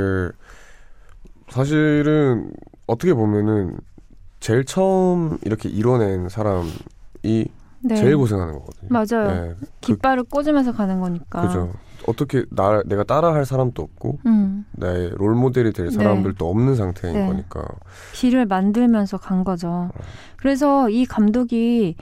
[1.50, 2.52] 사실은
[2.88, 3.78] 어떻게 보면은
[4.40, 6.72] 제일 처음 이렇게 이뤄낸 사람이
[7.24, 7.96] 네.
[7.96, 8.90] 제일 고생하는 거거든요.
[8.90, 9.28] 맞아요.
[9.28, 11.42] 네, 깃발을 꽂으면서 가는 거니까.
[11.42, 11.74] 그죠.
[12.08, 14.66] 어떻게 나 내가 따라할 사람도 없고 음.
[14.74, 15.92] 나의 롤 모델이 될 네.
[15.92, 17.28] 사람들도 없는 상태인 네.
[17.28, 17.66] 거니까.
[18.14, 19.90] 길을 만들면서 간 거죠.
[20.38, 21.96] 그래서 이 감독이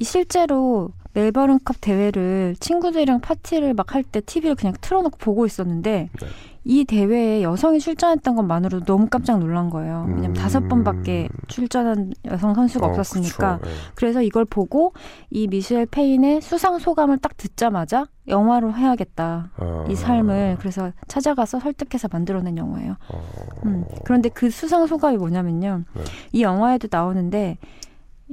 [0.00, 6.26] 이 실제로 멜버른컵 대회를 친구들이랑 파티를 막 할 때 TV를 그냥 틀어놓고 보고 있었는데 네.
[6.70, 10.04] 이 대회에 여성이 출전했던 것만으로도 너무 깜짝 놀란 거예요.
[10.06, 10.34] 왜냐면 음.
[10.34, 13.58] 다섯 번밖에 출전한 여성 선수가 어, 없었으니까.
[13.62, 13.70] 네.
[13.94, 14.92] 그래서 이걸 보고
[15.30, 19.50] 이 미셸 페인의 수상 소감을 딱 듣자마자 영화로 해야겠다.
[19.56, 22.96] 아, 이 삶을 그래서 찾아가서 설득해서 만들어낸 영화예요.
[23.14, 23.22] 어,
[23.64, 23.86] 음.
[24.04, 25.84] 그런데 그 수상 소감이 뭐냐면요.
[25.94, 26.02] 네.
[26.32, 27.56] 이 영화에도 나오는데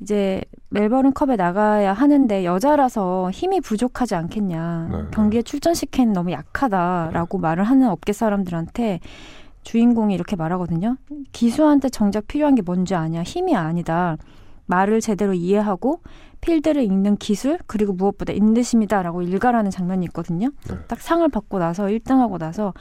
[0.02, 4.88] 이제 멜버른 컵에 나가야 하는데 여자라서 힘이 부족하지 않겠냐.
[4.92, 5.04] 네, 네.
[5.12, 9.00] 경기에 출전시키는 너무 약하다라고 말을 하는 업계 사람들한테
[9.64, 10.98] 주인공이 이렇게 말하거든요.
[11.32, 13.24] 기수한테 정작 필요한 게 뭔지 아냐.
[13.24, 14.18] 힘이 아니다.
[14.68, 16.02] 말을 제대로 이해하고
[16.42, 20.50] 필드를 읽는 기술 그리고 무엇보다 인내심이다라고 일갈하는 장면이 있거든요.
[20.70, 20.76] 네.
[20.88, 22.74] 딱 상을 받고 나서 1등하고 나서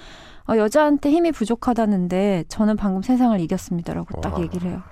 [0.49, 4.83] 어, 여자한테 힘이 부족하다는데 저는 방금 세상을 이겼습니다라고 딱 와, 얘기를 해요.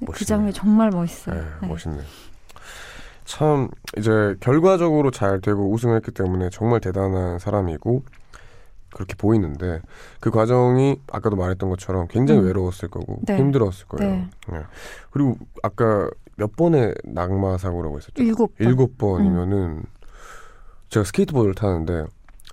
[0.00, 0.26] 그 멋있네요.
[0.26, 1.34] 장면이 정말 멋있어요.
[1.36, 1.68] 네, 네.
[1.68, 2.02] 멋있네요.
[3.24, 8.02] 참 이제 결과적으로 잘 되고 우승했기 때문에 정말 대단한 사람이고
[8.92, 9.80] 그렇게 보이는데
[10.18, 12.46] 그 과정이 아까도 말했던 것처럼 굉장히 음.
[12.46, 13.36] 외로웠을 거고 네.
[13.36, 14.12] 힘들었을 거예요.
[14.12, 14.30] 네.
[14.50, 14.58] 네.
[15.10, 18.22] 그리고 아까 몇 번의 낙마 사고라고 했었죠?
[18.22, 18.66] 일곱 번.
[18.66, 19.84] 일곱 번이면은
[20.88, 22.06] 제가 스케이트보드를 타는데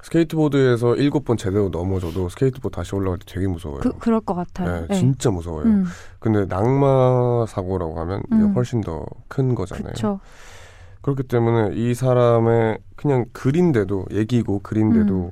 [0.03, 3.79] 스케이트보드에서 일곱 번 제대로 넘어져도 스케이트보드 다시 올라갈 때 되게 무서워요.
[3.81, 4.81] 그, 그럴 것 같아요.
[4.81, 4.95] 네, 네.
[4.95, 5.65] 진짜 무서워요.
[5.65, 5.85] 음,
[6.19, 8.53] 근데 낙마 사고라고 하면 음.
[8.53, 9.83] 훨씬 더 큰 거잖아요.
[9.83, 10.19] 그렇죠.
[11.01, 15.31] 그렇기 때문에 이 사람의 그냥 글인데도 얘기고 글인데도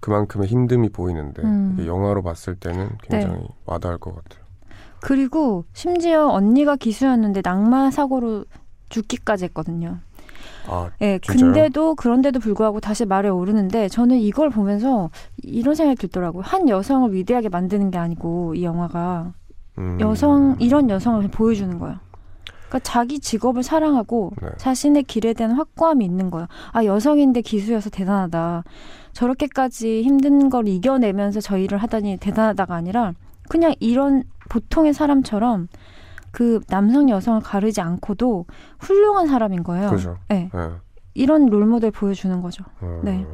[0.00, 1.84] 그만큼의 힘듦이 보이는데 음.
[1.86, 4.42] 영화로 봤을 때는 굉장히 와닿을 것 같아요.
[5.00, 8.44] 그리고 심지어 언니가 기수였는데 낙마 사고로
[8.88, 9.98] 죽기까지 했거든요.
[10.68, 11.52] 아, 예, 진짜요?
[11.52, 15.10] 근데도 그런데도 불구하고 다시 말에 오르는데 저는 이걸 보면서
[15.42, 16.42] 이런 생각이 들더라고요.
[16.44, 19.32] 한 여성을 위대하게 만드는 게 아니고 이 영화가
[19.78, 21.96] 음, 여성 이런 여성을 보여주는 거예요.
[22.68, 24.48] 그러니까 자기 직업을 사랑하고 네.
[24.56, 26.46] 자신의 길에 대한 확고함이 있는 거예요.
[26.72, 28.64] 아 여성인데 기수여서 대단하다.
[29.12, 33.12] 저렇게까지 힘든 걸 이겨내면서 저 일을 하다니 대단하다가 아니라
[33.48, 35.68] 그냥 이런 보통의 사람처럼
[36.32, 38.46] 그 남성 여성을 가르지 않고도
[38.80, 39.90] 훌륭한 사람인 거예요.
[39.90, 40.18] 그죠.
[40.28, 40.50] 네.
[40.52, 40.70] 네.
[41.14, 42.64] 이런 롤모델 보여주는 거죠.
[42.80, 43.24] 어, 네.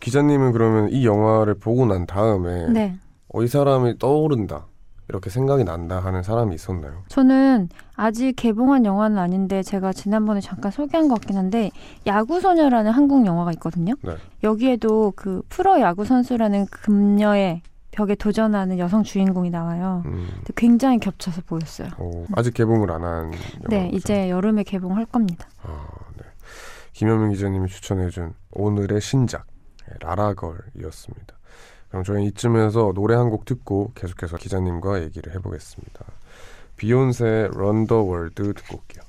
[0.00, 2.96] 기자님은 그러면 이 영화를 보고 난 다음에 네.
[3.28, 4.66] 어, 이 사람이 떠오른다
[5.08, 7.02] 이렇게 생각이 난다 하는 사람이 있었나요?
[7.08, 11.70] 저는 아직 개봉한 영화는 아닌데 제가 지난번에 잠깐 소개한 것 같긴 한데
[12.06, 13.94] 야구소녀라는 한국 영화가 있거든요.
[14.02, 14.14] 네.
[14.42, 17.62] 여기에도 그 프로 야구 선수라는 금녀의
[17.94, 20.02] 벽에 도전하는 여성 주인공이 나와요.
[20.06, 21.88] 음, 굉장히 겹쳐서 보였어요.
[21.98, 23.30] 어, 아직 개봉을 안 한.
[23.68, 25.48] 네, 이제 여름에 개봉할 겁니다.
[25.62, 26.24] 아, 네.
[26.92, 29.46] 김현민 기자님이 추천해준 오늘의 신작
[29.88, 31.34] 네, 라라걸이었습니다.
[31.88, 36.04] 그럼 저희 이쯤에서 노래 한 곡 듣고 계속해서 기자님과 얘기를 해보겠습니다.
[36.76, 39.04] 비욘세 World 듣고 올게요.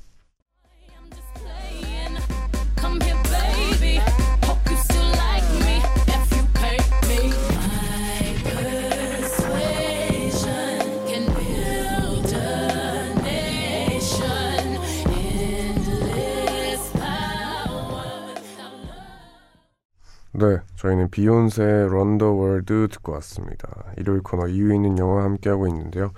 [20.37, 23.67] 네, 저희는 비욘세 Run the World 듣고 왔습니다.
[23.97, 26.11] 일요일 코너 이유 있는 영화 함께하고 있는데요.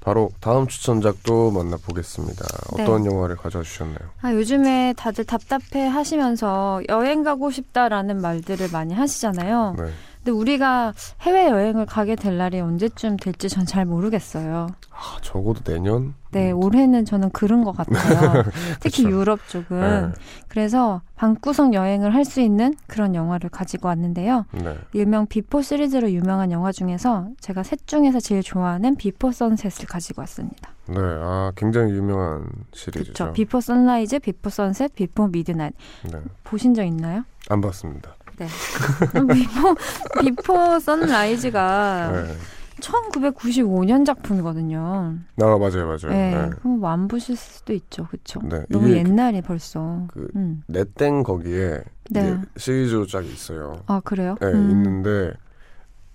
[0.00, 2.44] 바로 다음 추천작도 만나보겠습니다.
[2.72, 3.98] 어떤 영화를 가져와 주셨나요?
[4.22, 9.76] 아, 요즘에 다들 답답해 하시면서 여행 가고 싶다라는 말들을 많이 하시잖아요.
[9.78, 9.90] 네.
[10.22, 14.66] 근데 우리가 해외 여행을 가게 될 날이 언제쯤 될지 전 잘 모르겠어요.
[14.90, 16.14] 아, 적어도 내년?
[16.32, 18.44] 네, 올해는 저는 그런 것 같아요.
[18.80, 19.04] 특히.
[19.04, 20.12] 유럽 쪽은.
[20.48, 24.44] 그래서 방구석 여행을 할 수 있는 그런 영화를 가지고 왔는데요.
[24.52, 24.62] 네.
[24.62, 24.76] 네.
[24.92, 30.70] 일명 비포 시리즈로 유명한 영화 중에서 제가 셋 중에서 제일 좋아하는 비포 선셋을 가지고 왔습니다.
[30.86, 33.12] 네, 아, 굉장히 유명한 시리즈죠.
[33.12, 33.32] 그렇죠.
[33.32, 35.72] 비포 선라이즈, 비포 선셋, 비포 미드나잇.
[36.12, 37.24] 네, 보신 적 있나요?
[37.48, 38.14] 안 봤습니다.
[38.46, 39.34] 네.
[39.34, 39.74] 비포
[40.20, 42.34] 비포 선라이즈가 네.
[42.80, 45.14] 1995년 작품이거든요.
[45.40, 46.08] 아, 맞아요, 맞아요.
[46.08, 46.34] 네.
[46.34, 46.50] 네.
[46.60, 48.06] 그럼 뭐 안 보실 수도 있죠.
[48.06, 48.40] 그렇죠.
[48.42, 50.06] 네, 너무 옛날에 벌써.
[50.08, 50.62] 그 음.
[50.66, 52.20] 내땡 거기에 네.
[52.20, 53.82] 이제 시리즈작이 있어요.
[53.86, 54.36] 아, 그래요?
[54.40, 54.70] 네, 음.
[54.70, 55.32] 있는데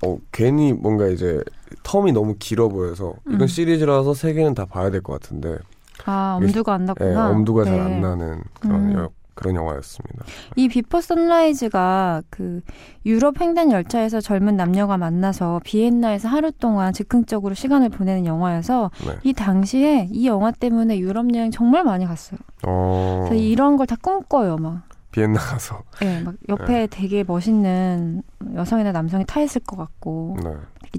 [0.04, 1.42] 어 괜히 뭔가 이제
[1.84, 3.48] term이 너무 길어 보여서 이건 음.
[3.48, 5.58] 시리즈라서 세 개는 다 봐야 될 것 같은데
[6.06, 7.30] 아, 엄두가 안 예, 났구나.
[7.30, 7.80] 엄두가 잘 네.
[7.82, 9.08] 안 나는 그런 음.
[9.36, 10.26] 여, 그런 영화였습니다.
[10.56, 12.62] 이 비포 선라이즈가 그
[13.06, 19.16] 유럽 횡단 열차에서 젊은 남녀가 만나서 비엔나에서 하루 동안 즉흥적으로 시간을 보내는 영화여서 네.
[19.24, 22.40] 이 당시에 이 영화 때문에 유럽 여행 정말 많이 갔어요.
[22.66, 24.84] 어, 그래서 이런 걸 다 꿈꿔요, 막.
[25.12, 28.22] 비엔나 가서 예, 막 옆에 되게 멋있는
[28.56, 30.50] 여성이나 남성이 타 있을 것 같고 네,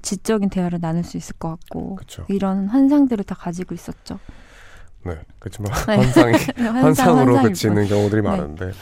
[0.00, 2.24] 지적인 대화를 나눌 수 있을 것 같고 그렇죠.
[2.28, 4.18] 이런 환상들을 다 가지고 있었죠.
[5.06, 5.96] 네, 그렇지만 네.
[5.96, 8.28] 환상이 환상, 환상으로 환상일 그치는 경우들이 네.
[8.28, 8.72] 많은데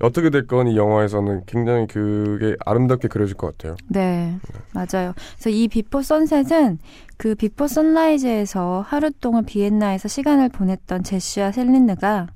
[0.00, 3.76] 어떻게 됐건 이 영화에서는 굉장히 그게 아름답게 그려질 것 같아요.
[3.88, 4.38] 네,
[4.72, 5.14] 맞아요.
[5.36, 6.78] 그래서 이 비포 선셋은
[7.16, 12.28] 그 비포 선라이즈에서 하루 동안 비엔나에서 시간을 보냈던 제시와 셀린느가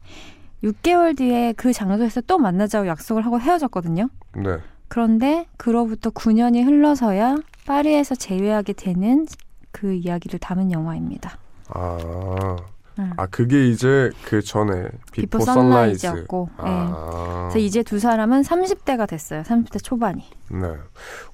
[0.65, 4.09] 6개월 뒤에 그 장소에서 또 만나자고 약속을 하고 헤어졌거든요.
[4.37, 9.27] 네, 그런데 그로부터 9년이 흘러서야 파리에서 재회하게 되는
[9.71, 11.39] 그 이야기를 담은 영화입니다.
[11.69, 12.57] 아,
[13.01, 13.13] 음.
[13.17, 15.99] 아 그게 이제 그 전에 비포, 비포 선라이즈.
[16.01, 16.63] 선라이즈였고, 예.
[16.67, 19.43] 아, 그래서 이제 두 사람은 30대가 됐어요.
[19.43, 20.23] 30대 초반이.
[20.51, 20.75] 네.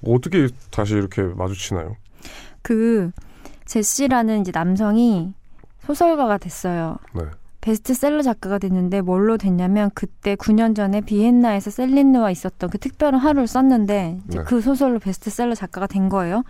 [0.05, 1.95] 어떻게 다시 이렇게 마주치나요?
[2.61, 3.11] 그
[3.65, 5.33] 제시라는 이제 남성이
[5.85, 6.97] 소설가가 됐어요.
[7.13, 7.23] 네.
[7.67, 14.19] 베스트셀러 작가가 됐는데 뭘로 됐냐면 그때 9년 전에 비엔나에서 셀린느와 있었던 그 특별한 하루를 썼는데
[14.29, 14.43] 이제 네.
[14.45, 16.43] 그 소설로 베스트셀러 작가가 된 거예요.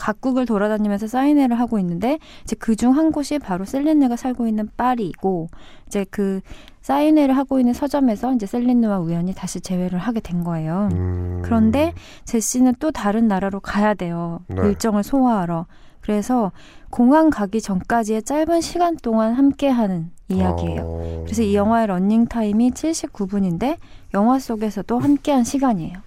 [0.00, 5.48] 각국을 돌아다니면서 사인회를 하고 있는데 이제 그 중 한 곳이 바로 셀린느가 살고 있는 파리이고
[5.86, 6.40] 이제 그
[6.82, 10.88] 사인회를 하고 있는 서점에서 이제 셀린느와 우연히 다시 재회를 하게 된 거예요.
[10.92, 14.40] 음, 그런데 제시는 또 다른 나라로 가야 돼요.
[14.48, 14.56] 네.
[14.66, 15.66] 일정을 소화하러.
[16.04, 16.52] 그래서
[16.90, 20.82] 공항 가기 전까지의 짧은 시간 동안 함께하는 이야기예요.
[20.84, 23.78] 어, 그래서 이 영화의 러닝 타임이 79분인데
[24.12, 25.98] 영화 속에서도 함께한 시간이에요.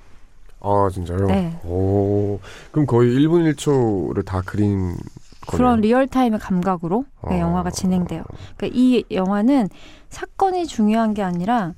[0.59, 1.25] 아 진짜요?
[1.25, 1.59] 네.
[1.65, 2.39] 오,
[2.71, 4.95] 그럼 거의 1분 1초를 다 그린
[5.47, 5.81] 그런 거네요.
[5.81, 7.39] 리얼 타임의 감각으로 네, 어.
[7.39, 8.23] 영화가 진행돼요.
[8.55, 9.69] 그러니까 이 영화는
[10.09, 11.73] 사건이 중요한 게 아니라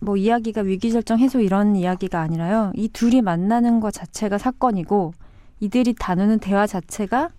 [0.00, 2.72] 뭐 이야기가 위기절정 해소 이런 이야기가 아니라요.
[2.74, 5.12] 이 둘이 만나는 것 자체가 사건이고
[5.60, 7.30] 이들이 다루는 대화 자체가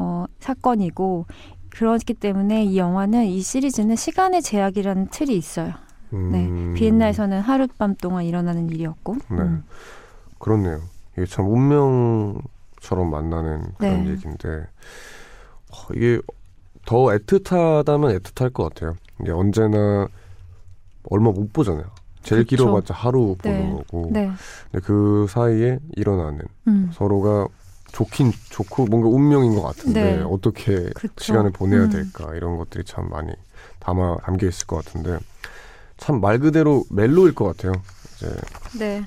[0.00, 1.26] 어, 사건이고
[1.68, 5.74] 그렇기 때문에 이 영화는 이 시리즈는 시간의 제약이라는 틀이 있어요.
[6.10, 9.14] 네, 음, 비엔나에서는 하룻밤 동안 일어나는 일이었고.
[9.14, 9.36] 네.
[9.36, 9.62] 음.
[10.38, 10.80] 그렇네요.
[11.12, 14.10] 이게 참 운명처럼 만나는 그런 네.
[14.10, 16.20] 얘기인데 어, 이게
[16.86, 18.96] 더 애틋하다면 애틋할 것 같아요.
[19.20, 20.08] 이게 언제나
[21.10, 21.84] 얼마 못 보잖아요.
[22.22, 22.44] 제일.
[22.44, 23.56] 길어봤자 하루 네.
[23.58, 24.10] 보는 거고.
[24.12, 24.30] 네.
[24.70, 26.90] 근데 그 사이에 일어나는 음.
[26.92, 27.48] 서로가
[27.92, 30.22] 좋긴 좋고 뭔가 운명인 것 같은데 네.
[30.22, 31.12] 어떻게 그쵸.
[31.18, 31.90] 시간을 보내야 음.
[31.90, 33.32] 될까 이런 것들이 참 많이
[33.80, 35.18] 담아 담겨 있을 것 같은데
[35.96, 37.72] 참 말 그대로 멜로일 것 같아요.
[38.16, 38.34] 이제
[38.78, 39.04] 네.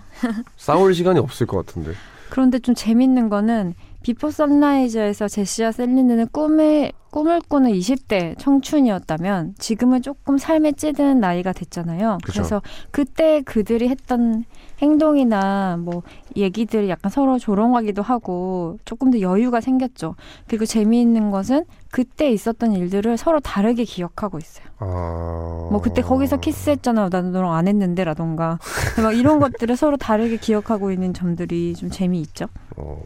[0.58, 1.94] 싸울 시간이 없을 것 같은데.
[2.30, 10.40] 그런데 좀 재밌는 거는 비포 선라이즈에서 제시와 셀린느는 꿈을 꿈을 꾸는 20대 청춘이었다면 지금은 조금
[10.40, 12.18] 삶에 찌든 나이가 됐잖아요.
[12.24, 12.34] 그쵸.
[12.34, 14.46] 그래서 그때 그들이 했던
[14.82, 16.02] 행동이나 뭐
[16.36, 20.16] 얘기들이 약간 서로 조롱하기도 하고 조금 더 여유가 생겼죠.
[20.48, 24.66] 그리고 재미있는 것은 그때 있었던 일들을 서로 다르게 기억하고 있어요.
[24.80, 25.68] 아.
[25.72, 27.10] 뭐 그때 거기서 키스했잖아.
[27.10, 28.58] 나는 너랑 안 했는데라던가
[29.04, 32.48] 막 이런 것들을 서로 다르게 기억하고 있는 점들이 좀 재미있죠.
[32.76, 33.00] 어,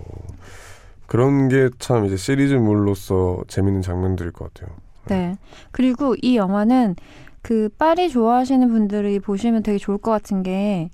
[1.07, 4.75] 그런 게 참 이제 시리즈물로서 재밌는 장면들일 것 같아요.
[5.07, 5.37] 네.
[5.71, 6.95] 그리고 이 영화는
[7.41, 10.89] 그 파리 좋아하시는 분들이 보시면 되게 좋을 것 같은 게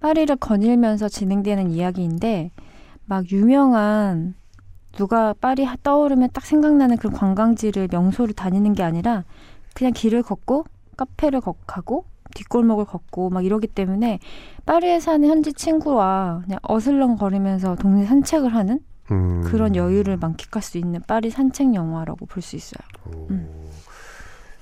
[0.00, 2.50] 파리를 거닐면서 진행되는 이야기인데
[3.06, 4.34] 막 유명한
[4.96, 9.24] 누가 파리 하- 떠오르면 딱 생각나는 그런 관광지를 명소를 다니는 게 아니라
[9.74, 10.64] 그냥 길을 걷고
[10.96, 14.18] 카페를 걷- 가고 뒷골목을 걷고 막 이러기 때문에
[14.66, 18.80] 파리에 사는 현지 친구와 그냥 어슬렁거리면서 동네 산책을 하는
[19.12, 19.42] 음.
[19.44, 22.82] 그런 여유를 만끽할 수 있는 파리 산책 영화라고 볼 수 있어요.
[23.06, 23.26] 오.
[23.30, 23.70] 음.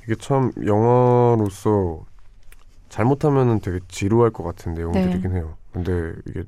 [0.05, 2.05] 이게 참 영화로서
[2.89, 5.55] 잘못하면은 되게 지루할 것 같은 내용들이긴 해요.
[5.73, 6.43] 근데 이게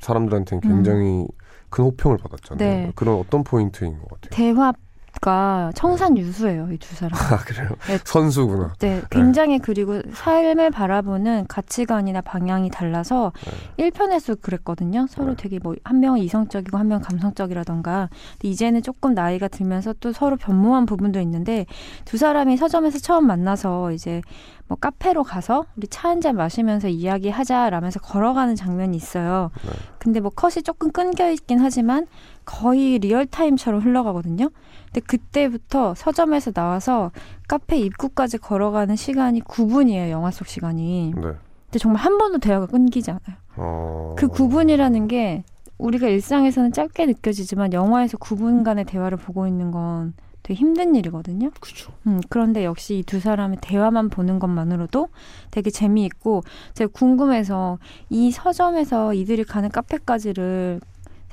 [0.00, 1.26] 사람들한테는 굉장히
[1.70, 2.68] 큰 호평을 받았잖아요.
[2.68, 2.84] 음.
[2.86, 2.92] 네.
[2.94, 4.30] 그런 어떤 포인트인 것 같아요.
[4.30, 4.72] 대화
[5.20, 7.12] 가 청산 유수예요, 이 두 사람.
[7.16, 7.68] 아 그래요?
[7.86, 7.98] 네.
[8.04, 8.72] 선수구나.
[8.80, 13.32] 네, 굉장히 그리고 삶을 바라보는 가치관이나 방향이 달라서
[13.76, 13.90] 네.
[13.90, 15.06] 1편에서 그랬거든요.
[15.08, 15.36] 서로 네.
[15.36, 18.08] 되게 뭐 한 명은 이성적이고 한 명은 감성적이라던가.
[18.32, 21.66] 근데 이제는 조금 나이가 들면서 또 서로 변모한 부분도 있는데
[22.04, 24.22] 두 사람이 서점에서 처음 만나서 이제
[24.68, 29.50] 뭐 카페로 가서 우리 차 한 잔 마시면서 이야기하자라면서 걸어가는 장면이 있어요.
[29.64, 29.70] 네.
[29.98, 32.06] 근데 뭐 컷이 조금 끊겨 있긴 하지만
[32.44, 34.50] 거의 리얼타임처럼 흘러가거든요.
[34.92, 37.10] 근데 그때부터 서점에서 나와서
[37.48, 40.10] 카페 입구까지 걸어가는 시간이 9분이에요.
[40.10, 41.14] 영화 속 시간이.
[41.16, 41.20] 네.
[41.22, 43.36] 근데 정말 한 번도 대화가 끊기지 않아요.
[43.56, 44.14] 어...
[44.18, 45.44] 그 9분이라는 게
[45.78, 51.50] 우리가 일상에서는 짧게 느껴지지만 영화에서 9분간의 대화를 보고 있는 건 되게 힘든 일이거든요.
[51.60, 51.92] 그쵸.
[52.06, 55.08] 음, 그런데 역시 이 두 사람의 대화만 보는 것만으로도
[55.50, 56.42] 되게 재미있고
[56.74, 57.78] 제가 궁금해서
[58.10, 60.80] 이 서점에서 이들이 가는 카페까지를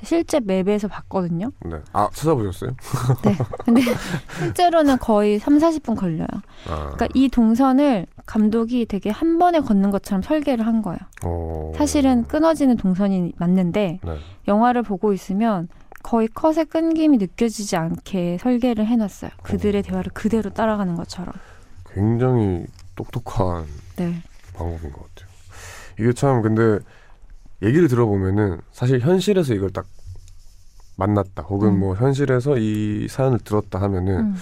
[0.02, 1.50] 실제 맵에서 봤거든요.
[1.64, 1.76] 네.
[1.92, 2.70] 아 찾아보셨어요?
[3.24, 3.36] 네.
[3.64, 3.82] 근데
[4.38, 6.26] 실제로는 거의 3, 40분 걸려요.
[6.68, 6.76] 아.
[6.76, 10.98] 그러니까 이 동선을 감독이 되게 한 번에 걷는 것처럼 설계를 한 거예요.
[11.24, 11.72] 어...
[11.76, 14.18] 사실은 끊어지는 동선이 맞는데 네.
[14.48, 15.68] 영화를 보고 있으면
[16.02, 19.30] 거의 컷의 끊김이 느껴지지 않게 설계를 해놨어요.
[19.42, 21.34] 그들의 대화를 그대로 따라가는 것처럼.
[21.92, 22.64] 굉장히
[22.96, 24.22] 똑똑한 네.
[24.54, 25.30] 방법인 것 같아요.
[25.98, 26.78] 이게 참 근데
[27.62, 29.86] 얘기를 들어보면은 사실 현실에서 이걸 딱
[30.96, 31.80] 만났다 혹은 음.
[31.80, 34.34] 뭐 현실에서 이 사연을 들었다 하면은 음.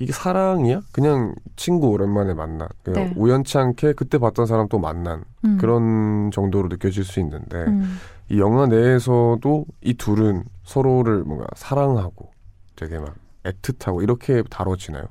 [0.00, 0.82] 이게 사랑이야?
[0.92, 3.12] 그냥 친구 오랜만에 만나 그냥 네.
[3.16, 5.58] 우연치 않게 그때 봤던 사람 또 만난 음.
[5.58, 7.98] 그런 정도로 느껴질 수 있는데 음.
[8.28, 12.30] 이 영화 내에서도 이 둘은 서로를 뭔가 사랑하고
[12.76, 13.14] 되게 막
[13.50, 15.04] 애틋하고 이렇게 다뤄지나요?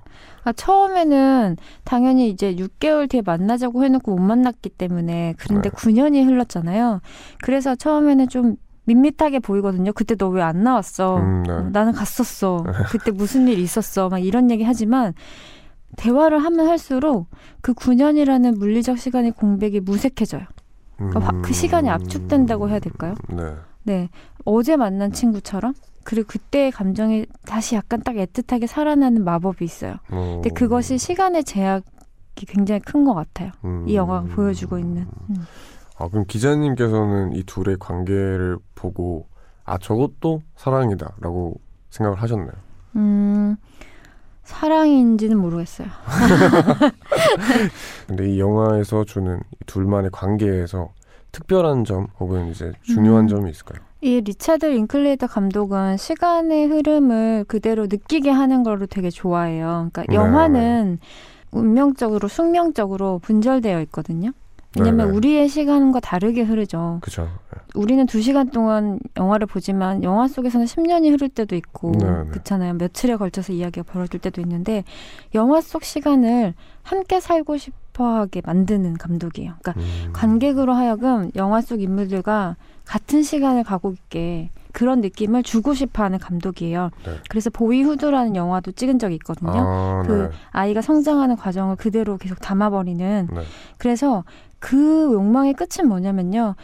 [0.44, 5.76] 아, 처음에는 당연히 이제 6개월 뒤에 만나자고 해놓고 못 만났기 때문에 그런데 네.
[5.76, 7.02] 9년이 흘렀잖아요.
[7.44, 9.92] 그래서 처음에는 좀 밋밋하게 보이거든요.
[9.92, 11.18] 그때 너 왜 안 나왔어?
[11.18, 11.52] 음, 네.
[11.52, 12.64] 어, 나는 갔었어.
[12.90, 14.08] 그때 무슨 일 있었어.
[14.10, 15.14] 막 이런 얘기 하지만
[15.98, 17.28] 대화를 하면 할수록
[17.62, 20.44] 그 9년이라는 물리적 시간의 공백이 무색해져요.
[20.98, 23.16] 그러니까 화- 그 시간이 압축된다고 해야 될까요?
[23.30, 23.44] 네.
[23.84, 24.10] 네.
[24.46, 25.74] 어제 만난 친구처럼
[26.08, 29.96] 그리고 그때의 감정이 다시 약간 딱 애틋하게 살아나는 마법이 있어요.
[30.10, 33.52] 어, 근데 그것이 시간의 제약이 굉장히 큰 것 같아요.
[33.66, 33.84] 음.
[33.90, 35.06] 이 영화가 보여주고 있는.
[35.30, 35.36] 음.
[35.98, 39.28] 아 그럼 기자님께서는 이 둘의 관계를 보고
[39.66, 42.54] 아 저것도 사랑이다라고 생각을 하셨나요?
[42.96, 43.58] 음,
[44.44, 45.90] 사랑인지는 모르겠어요.
[48.08, 50.94] 근데 이 영화에서 주는 이 둘만의 관계에서
[51.34, 53.28] 특별한 점 혹은 이제 중요한 음.
[53.28, 53.87] 점이 있을까요?
[54.02, 59.90] 이 리차드 링클레이터 감독은 시간의 흐름을 그대로 느끼게 하는 거를 되게 좋아해요.
[59.92, 61.00] 그러니까 네, 영화는
[61.52, 64.32] 운명적으로 숙명적으로 분절되어 있거든요.
[64.78, 65.18] 왜냐면 네, 네.
[65.18, 67.00] 우리의 시간과 다르게 흐르죠.
[67.02, 67.28] 그죠?
[67.74, 72.30] 우리는 두 시간 동안 영화를 보지만 영화 속에서는 10년이 흐를 때도 있고 네, 네.
[72.30, 72.74] 그렇잖아요.
[72.74, 74.84] 며칠에 걸쳐서 이야기가 벌어질 때도 있는데
[75.34, 79.54] 영화 속 시간을 함께 살고 싶 어하게 만드는 감독이에요.
[79.62, 82.56] 그러니까 음, 관객으로 하여금 영화 속 인물들과
[82.86, 86.92] 같은 시간을 가고 있게 그런 느낌을 주고 싶어하는 감독이에요.
[87.04, 87.16] 네.
[87.30, 89.52] 그래서 보이 후드라는 영화도 찍은 적이 있거든요.
[89.56, 90.30] 아, 그 네.
[90.52, 93.42] 아이가 성장하는 과정을 그대로 계속 담아버리는 네.
[93.78, 94.24] 그래서
[94.60, 96.56] 그 욕망의 끝은 뭐냐면요.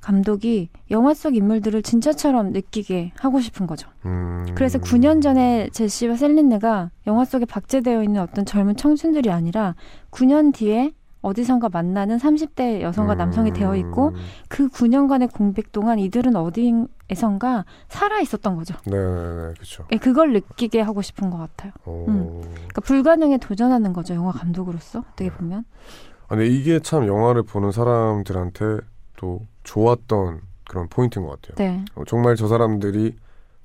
[0.00, 3.88] 감독이 영화 속 인물들을 진짜처럼 느끼게 하고 싶은 거죠.
[4.06, 9.74] 음, 그래서 9년 전에 제시와 셀린느가 영화 속에 박제되어 있는 어떤 젊은 청춘들이 아니라
[10.10, 10.92] 9년 뒤에
[11.22, 14.14] 어디선가 만나는 30대 여성과 남성이 되어 있고 음,
[14.48, 18.74] 그 9년간의 공백 동안 이들은 어디에선가 살아 있었던 거죠.
[18.86, 19.86] 네, 네, 네, 그렇죠.
[19.92, 21.72] 예, 그걸 느끼게 하고 싶은 것 같아요.
[21.84, 22.06] 오.
[22.08, 22.40] 음.
[22.40, 24.14] 그러니까 불가능에 도전하는 거죠.
[24.14, 25.64] 영화 감독으로서 어떻게 보면.
[26.28, 28.78] 아, 근데 이게 참 영화를 보는 사람들한테
[29.20, 31.56] 또 좋았던 그런 포인트인 것 같아요.
[31.56, 31.84] 네.
[31.94, 33.16] 어, 정말 저 사람들이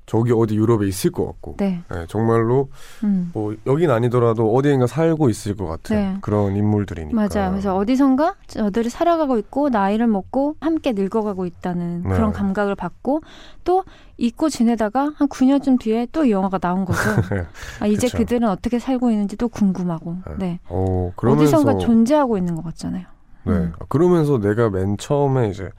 [0.06, 1.82] 저기 어디 유럽에 있을 것 같고 네.
[1.90, 2.70] 네, 정말로
[3.04, 3.32] 음.
[3.34, 6.18] 뭐 여긴 아니더라도 어디인가 살고 있을 것 같은 네.
[6.22, 7.52] 그런 인물들이니까 맞아요.
[7.52, 12.10] 그래서 어디선가 저들이 살아가고 있고 나이를 먹고 함께 늙어가고 있다는 네.
[12.10, 13.22] 그런 감각을 받고
[13.64, 13.84] 또
[14.18, 17.00] 잊고 지내다가 한 9년쯤 뒤에 또 이 영화가 나온 거죠.
[17.80, 18.18] 아, 이제 그쵸.
[18.20, 20.18] 그들은 어떻게 살고 있는지 또 궁금하고.
[20.28, 20.36] 네.
[20.38, 20.60] 네.
[20.70, 23.15] 어, 그러면서 어디선가 존재하고 있는 것 같잖아요.
[23.46, 23.52] 네.
[23.54, 23.74] 음.
[23.90, 25.70] 그러면서 내가 맨 처음에 이제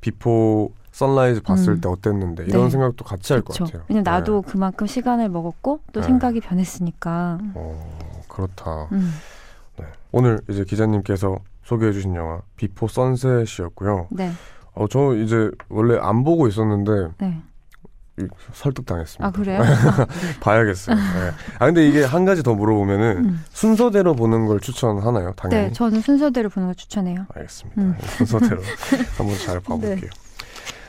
[0.00, 1.80] 비포 선라이즈 봤을 음.
[1.80, 2.70] 때 어땠는데 이런 네.
[2.70, 3.56] 생각도 같이 할 것.
[3.56, 3.82] 같아요.
[3.88, 4.50] 왜냐면 나도 네.
[4.52, 6.06] 그만큼 시간을 먹었고 또 네.
[6.06, 7.38] 생각이 변했으니까.
[7.54, 8.88] 어, 그렇다.
[8.92, 9.12] 음.
[9.78, 9.84] 네.
[10.12, 14.08] 오늘 이제 기자님께서 소개해 주신 영화 Before Sunset이었고요.
[14.10, 14.30] 네.
[14.74, 17.28] 어, 저 이제 원래 안 보고 있었는데 네.
[17.38, 17.49] 이-
[18.52, 19.26] 설득당했습니다.
[19.26, 19.62] 아 그래요?
[19.62, 20.06] 아,
[20.40, 20.96] 봐야겠어요.
[20.96, 21.02] 네.
[21.58, 23.44] 아 근데 이게 한 가지 더 물어보면은 음.
[23.50, 25.32] 순서대로 보는 걸 추천하나요?
[25.36, 25.68] 당연히.
[25.68, 27.26] 네, 저는 순서대로 보는 걸 추천해요.
[27.34, 27.80] 알겠습니다.
[27.80, 27.94] 음.
[28.18, 28.60] 순서대로
[29.16, 30.10] 한번 잘 봐볼게요.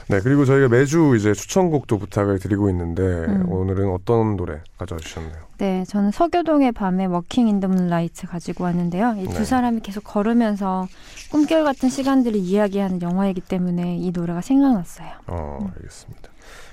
[0.07, 0.19] 네.
[0.19, 3.45] 그리고 저희가 매주 이제 추천곡도 부탁을 드리고 있는데 음.
[3.49, 5.51] 오늘은 어떤 노래 가져와 주셨나요?
[5.57, 9.15] 네, 저는 서교동의 밤에 Walking in the Moonlight 가지고 왔는데요.
[9.19, 9.45] 이 두 네.
[9.45, 10.87] 사람이 계속 걸으면서
[11.31, 15.07] 꿈결 같은 시간들을 이야기하는 영화이기 때문에 이 노래가 생각났어요.
[15.27, 15.67] 어, 음.
[15.77, 16.30] 알겠습니다.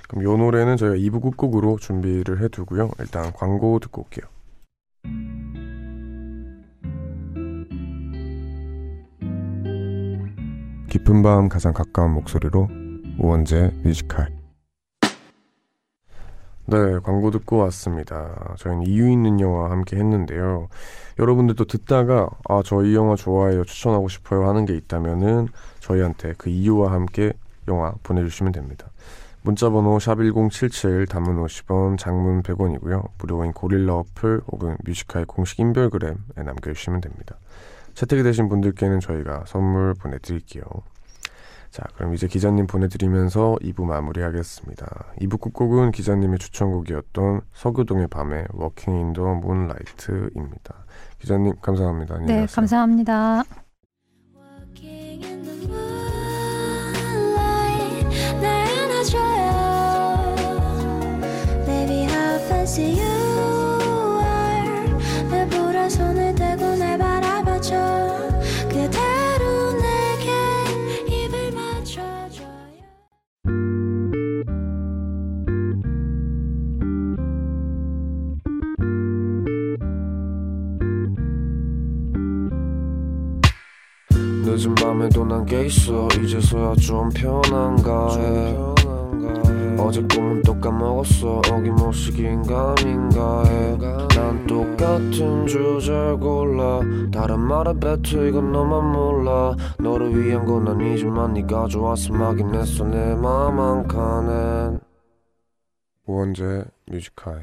[0.09, 2.91] 그럼 이 노래는 저희가 2부 끝곡으로 준비를 해두고요.
[2.99, 4.27] 일단 광고 듣고 올게요.
[10.91, 12.69] 깊은 밤 가장 가까운 목소리로
[13.19, 14.29] 우원재의 Music High
[16.67, 18.55] 네, 광고 듣고 왔습니다.
[18.59, 20.69] 저희는 이유 있는 영화 함께 했는데요.
[21.19, 25.49] 여러분들도 듣다가 아, 저 이 영화 좋아해요, 추천하고 싶어요 하는 게 있다면은
[25.81, 27.33] 저희한테 그 이유와 함께
[27.69, 28.91] 영화 보내 주시면 됩니다.
[29.49, 33.09] 문자번호 샵1077 단문 50원, 장문 100원이고요.
[33.17, 37.39] 무료인 고릴라 어플 혹은 Music High의 공식 인별그램에 남겨주시면 됩니다.
[37.95, 40.65] 채택이 되신 분들께는 저희가 선물 보내드릴게요.
[41.71, 45.15] 자, 그럼 이제 기자님 보내드리면서 2부 마무리하겠습니다.
[45.23, 50.75] 2부 끝곡은 기자님의 추천곡이었던 서교동의 밤의 Walking in the Moonlight입니다.
[51.21, 52.17] 기자님 감사합니다.
[52.17, 52.55] 안녕히 네, 가세요.
[52.55, 53.45] 감사합니다.
[65.89, 67.75] 내 손을 대고 날 바라봐줘.
[68.69, 70.29] 그대로 내게
[71.07, 72.45] 입을 맞춰줘요
[84.45, 86.07] 늦은 밤에도 난게 있어.
[86.23, 88.78] 이제서야 좀 편한가 해
[89.79, 91.41] 어제 꿈은 또 까먹었어.
[91.51, 96.81] 어김없이 긴가민가 해난 똑같은 주제를 골라.
[97.13, 99.55] 다른 말에 뱉어 이건 너만 몰라.
[99.79, 102.85] 너를 위한 건 아니지만 네가 좋아서 막인 했어.
[102.85, 104.81] 내 맘 한 칸엔.
[106.07, 107.43] 우원재 뮤지카이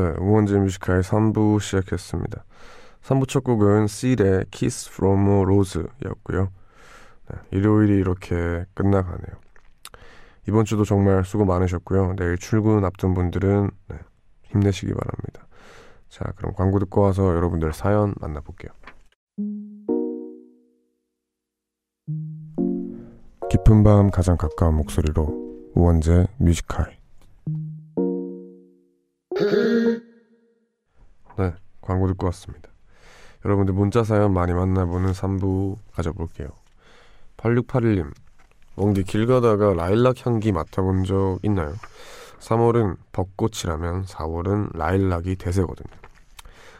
[0.00, 2.42] 네, 우원재의 Music High 3부 시작했습니다.
[3.02, 6.48] 3부 첫 곡은 Seal의 Kiss from a Rose였고요.
[7.30, 9.38] 네, 일요일이 이렇게 끝나가네요.
[10.48, 12.14] 이번 주도 정말 수고 많으셨고요.
[12.16, 13.98] 내일 출근 앞둔 분들은 네,
[14.44, 15.46] 힘내시기 바랍니다.
[16.08, 18.72] 자, 그럼 광고 듣고 와서 여러분들 사연 만나볼게요.
[23.50, 26.99] 깊은 밤 가장 가까운 목소리로 우원재의 Music High
[31.40, 32.68] 네, 광고 듣고 왔습니다.
[33.46, 36.48] 여러분들 문자 사연 많이 만나보는 3부 가져볼게요.
[37.38, 38.12] 8681님,
[38.76, 41.72] 멍디 길 가다가 라일락 향기 맡아본 적 있나요?
[42.40, 45.96] 3월은 벚꽃이라면 4월은 라일락이 대세거든요.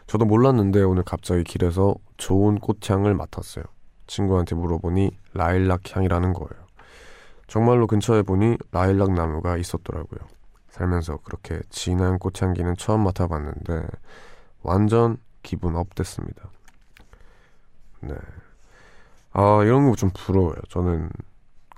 [0.07, 3.65] 저도 몰랐는데 오늘 갑자기 길에서 좋은 꽃향을 맡았어요.
[4.07, 6.67] 친구한테 물어보니 라일락 향이라는 거예요.
[7.47, 10.21] 정말로 근처에 보니 라일락 나무가 있었더라고요.
[10.69, 13.87] 살면서 그렇게 진한 꽃향기는 처음 맡아봤는데
[14.63, 16.51] 완전 기분 up 됐습니다.
[18.01, 18.15] 네.
[19.33, 20.57] 아, 이런 거 좀 부러워요.
[20.69, 21.09] 저는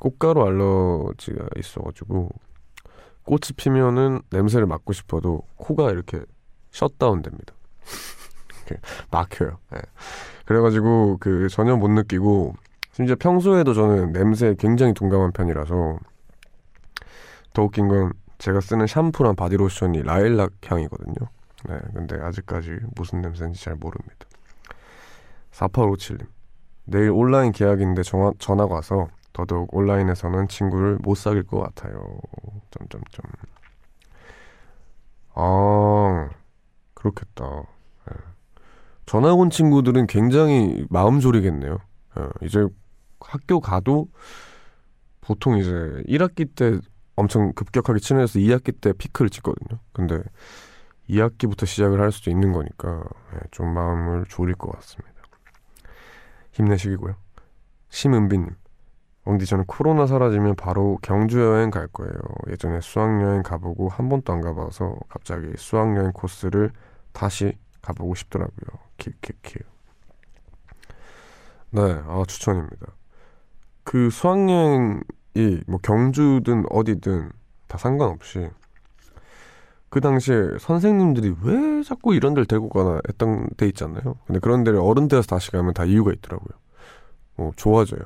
[0.01, 2.31] 꽃가루 allergy가 있어가지고
[3.25, 6.21] 꽃이 피면은 냄새를 맡고 싶어도 코가 이렇게
[6.73, 7.55] 셧다운 됩니다.
[9.11, 9.59] 막혀요.
[9.75, 9.81] 예.
[10.47, 12.55] 그래가지고 그 전혀 못 느끼고
[12.93, 15.99] 심지어 평소에도 저는 냄새에 굉장히 둔감한 편이라서
[17.53, 21.15] 더 웃긴 건 제가 쓰는 샴푸랑 바디로션이 라일락 향이거든요.
[21.69, 24.27] 네, 근데 아직까지 무슨 냄새인지 잘 모릅니다.
[25.53, 26.27] 4857님.
[26.85, 32.19] 내일 온라인 계약인데 전화, 전화가 와서 더더욱 온라인에서는 친구를 못 사귈 것 같아요.
[32.71, 33.25] 점점점.
[35.35, 36.29] 아,
[36.95, 37.45] 그렇겠다.
[38.11, 38.17] 예.
[39.07, 41.79] 전화 온 친구들은 굉장히 마음 졸이겠네요.
[42.19, 42.67] 예, 이제
[43.21, 44.09] 학교 가도
[45.21, 45.71] 보통 이제
[46.09, 46.79] 1학기 때
[47.17, 49.79] 엄청 급격하게 친해져서 2학기 때 피크를 찍거든요.
[49.93, 50.23] 근데
[51.09, 53.03] 2학기부터 시작을 할 수도 있는 거니까
[53.35, 55.13] 예, 좀 마음을 졸일 것 같습니다.
[56.53, 57.15] 힘내시고요.
[57.89, 58.51] 심은비님.
[59.25, 62.13] 엉디 저는 코로나 사라지면 바로 경주 여행 갈 거예요.
[62.49, 66.73] 예전에 수학여행 가보고 한 번도 안 가봐서 갑자기 수학여행 코스를
[67.13, 68.81] 다시 가보고 싶더라고요.
[68.97, 69.61] 키키키.
[71.71, 72.87] 네, 아 추천입니다.
[73.85, 77.31] 그 수학여행이 뭐 경주든 어디든
[77.69, 78.51] 다 상관없이
[79.93, 84.17] 그 당시에 선생님들이 왜 자꾸 이런 데를 데리고 가나 했던 데 있잖아요.
[84.27, 86.59] 근데 그런 데를 어른 되어서 다시 가면 다 이유가 있더라고요.
[87.37, 88.01] 뭐 좋아져요.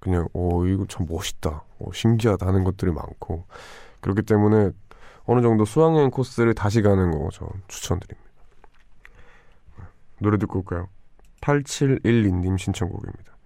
[0.00, 3.44] 그냥 어 이거 참 멋있다, 어, 신기하다 하는 것들이 많고
[4.00, 4.70] 그렇기 때문에
[5.26, 8.30] 어느 정도 수학여행 코스를 다시 가는 거전 추천드립니다.
[10.22, 10.88] 노래 듣고 올까요?
[11.42, 13.36] 8712님 신청곡입니다.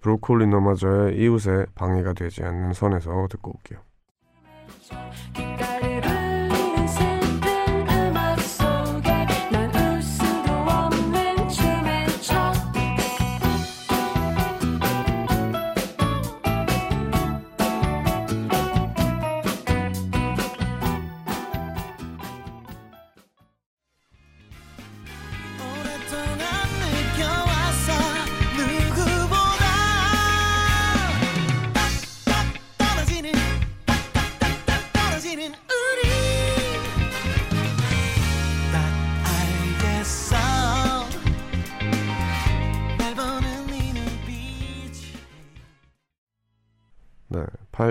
[0.00, 3.80] 브로콜리 너마저의 이웃에 방해가 되지 않는 선에서 듣고 올게요.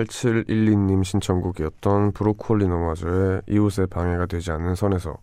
[0.04, 5.16] 8712님 신청곡이었던 브로콜리 너마저의 이웃에 방해가 되지 않는 선에서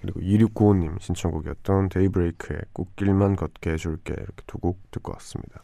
[0.00, 5.62] 그리고 2695님 신청곡이었던 데이브레이크의 꽃길만 걷게 해줄게 이렇게 두 곡 듣고 왔습니다.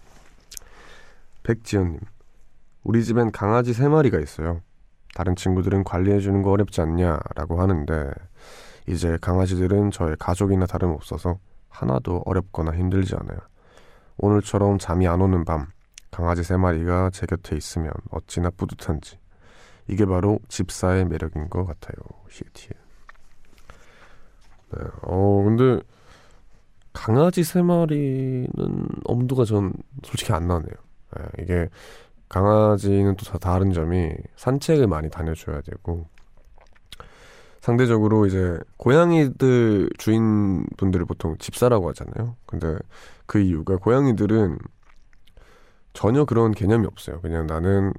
[1.43, 2.01] 백지연님
[2.83, 4.61] 우리 집엔 강아지 세 마리가 있어요.
[5.15, 8.11] 다른 친구들은 관리해주는 거 어렵지 않냐라고 하는데
[8.87, 11.39] 이제 강아지들은 저의 가족이나 다름없어서
[11.69, 13.39] 하나도 어렵거나 힘들지 않아요.
[14.19, 15.69] 오늘처럼 잠이 안 오는 밤
[16.17, 19.19] 강아지 세 마리가 제 곁에 있으면 어찌나 뿌듯한지
[19.87, 21.95] 이게 바로 집사의 매력인 것 같아요.
[22.31, 22.75] 히읗히읗.
[24.73, 25.83] 네, 어 근데
[26.95, 28.49] 강아지 세 마리는
[29.05, 30.73] 엄두가 전 솔직히 안 나네요.
[31.19, 31.69] 네, 이게
[32.31, 36.07] 강아지는 또 다 다른 점이 산책을 많이 다녀줘야 되고
[37.61, 42.37] 상대적으로 이제 고양이들 주인분들을 보통 집사라고 하잖아요.
[42.47, 42.79] 근데
[43.27, 44.57] 그 이유가 고양이들은
[45.97, 47.21] 전혀 그런 개념이 없어요.
[47.23, 47.93] 그냥 나는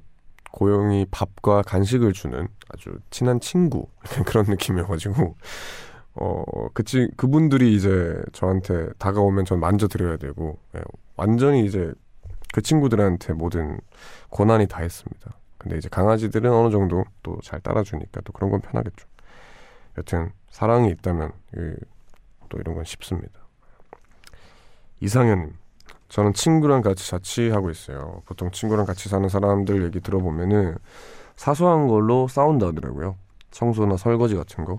[0.52, 3.88] 고양이 밥과 간식을 주는 아주 친한 친구
[4.24, 5.36] 그런 느낌이어가지고
[6.14, 10.80] 어 그치 그분들이 이제 저한테 다가오면 전 만져드려야 되고 예,
[11.16, 11.92] 완전히 이제
[12.52, 13.78] 그 친구들한테 모든
[14.30, 15.32] 권한이 다 있습니다.
[15.58, 19.06] 근데 이제 강아지들은 어느 정도 또 잘 따라주니까 또 그런 건 편하겠죠.
[19.98, 21.74] 여튼 사랑이 있다면 이,
[22.48, 23.40] 또 이런 건 쉽습니다.
[25.00, 25.52] 이상현님,
[26.08, 28.22] 저는 친구랑 같이 자취하고 있어요.
[28.26, 30.76] 보통 친구랑 같이 사는 사람들 얘기 들어보면은
[31.36, 33.16] 사소한 걸로 싸운다 하더라고요.
[33.50, 34.78] 청소나 설거지 같은 거.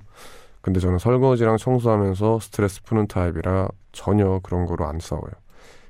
[0.62, 5.32] 근데 저는 설거지랑 청소하면서 스트레스 푸는 타입이라 전혀 그런 거로 안 싸워요.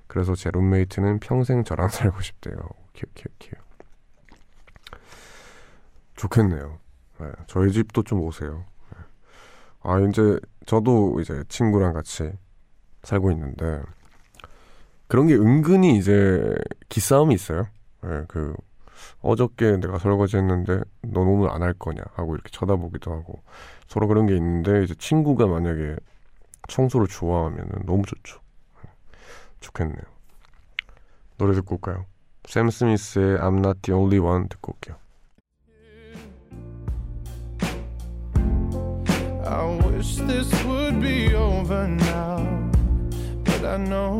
[0.07, 2.55] 그래서 제 룸메이트는 평생 저랑 살고 싶대요.
[2.93, 3.51] 키키키.
[6.15, 6.77] 좋겠네요.
[7.19, 8.65] 네, 저희 집도 좀 오세요.
[8.91, 8.97] 네.
[9.83, 12.31] 아 이제 저도 이제 친구랑 같이
[13.03, 13.81] 살고 있는데
[15.09, 16.55] 그런 게 은근히 이제
[16.87, 17.67] 기싸움이 있어요.
[18.05, 18.53] 예, 그
[19.21, 23.41] 어저께 내가 설거지 했는데 넌 오늘 안 할 거냐 하고 이렇게 쳐다보기도 하고
[23.87, 25.95] 서로 그런 게 있는데 이제 친구가 만약에
[26.67, 28.39] 청소를 좋아하면 너무 좋죠.
[28.85, 28.89] 예,
[29.59, 30.03] 좋겠네요.
[31.37, 32.05] 노래 듣고 올까요?
[32.45, 34.95] 샘 스미스의 I'm Not The Only One 듣고 올게요.
[39.45, 42.58] I wish this would be over now,
[43.61, 44.19] but I know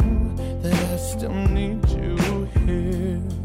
[0.62, 3.39] that I still need you here.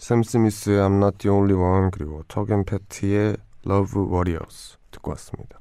[0.00, 3.36] 샘 스미스의 I'm Not The Only One 그리고 턱앤 패티의
[3.66, 5.60] Love Warriors 듣고 왔습니다.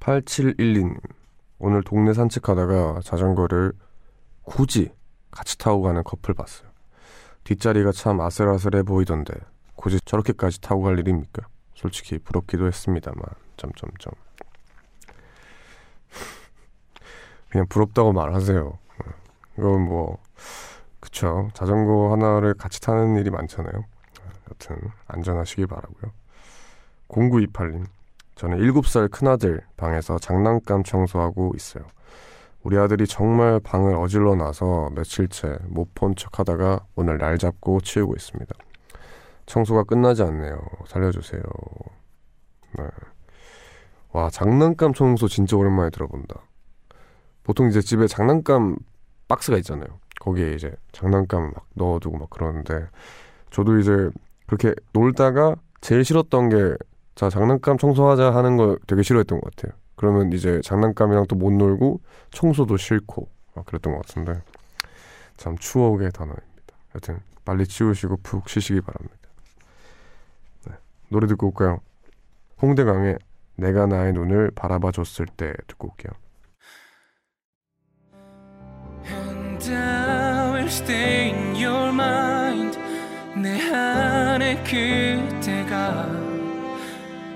[0.00, 1.00] 8712님
[1.60, 3.72] 오늘 동네 산책하다가 자전거를
[4.42, 4.92] 굳이
[5.30, 6.68] 같이 타고 가는 커플 봤어요.
[7.44, 9.32] 뒷자리가 참 아슬아슬해 보이던데
[9.76, 11.46] 굳이 저렇게까지 타고 갈 일입니까?
[11.74, 13.22] 솔직히 부럽기도 했습니다만
[13.56, 14.12] 점점점
[17.48, 18.76] 그냥 부럽다고 말하세요.
[19.56, 20.18] 이건 뭐
[21.04, 23.84] 그쵸 자전거 하나를 같이 타는 일이 많잖아요.
[24.50, 24.76] 여튼
[25.06, 26.12] 안전하시길 바라고요.
[27.08, 27.84] 0928님
[28.36, 31.84] 저는 7살 큰아들 방에서 장난감 청소하고 있어요.
[32.62, 38.14] 우리 아들이 정말 방을 어질러 놔서 며칠째 못 본 척 하다가 오늘 날 잡고 치우고
[38.16, 38.54] 있습니다.
[39.44, 40.58] 청소가 끝나지 않네요.
[40.86, 41.42] 살려주세요.
[42.78, 42.84] 네.
[44.12, 46.40] 와, 장난감 청소 진짜 오랜만에 들어본다.
[47.42, 48.76] 보통 이제 집에 장난감
[49.28, 50.00] 박스가 있잖아요.
[50.20, 52.86] 거기에 이제 장난감 막 넣어두고 막 그러는데
[53.50, 54.10] 저도 이제
[54.46, 56.76] 그렇게 놀다가 제일 싫었던 게
[57.14, 59.76] 자, 장난감 청소하자 하는 거 되게 싫어했던 것 같아요.
[59.96, 62.00] 그러면 이제 장난감이랑 또 못 놀고
[62.32, 64.42] 청소도 싫고 막 그랬던 것 같은데
[65.36, 66.42] 참 추억의 단어입니다.
[66.96, 69.16] 여튼 빨리 치우시고 푹 쉬시기 바랍니다.
[70.66, 70.74] 네,
[71.08, 71.80] 노래 듣고 올까요?
[72.60, 73.18] 홍대강의
[73.56, 76.12] 내가 나의 눈을 바라봐 줬을 때 듣고 올게요.
[80.74, 82.76] Stay in your mind
[83.36, 86.08] 내 안에 그때가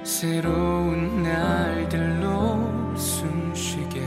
[0.03, 4.01] 새로운 날들로 숨쉬게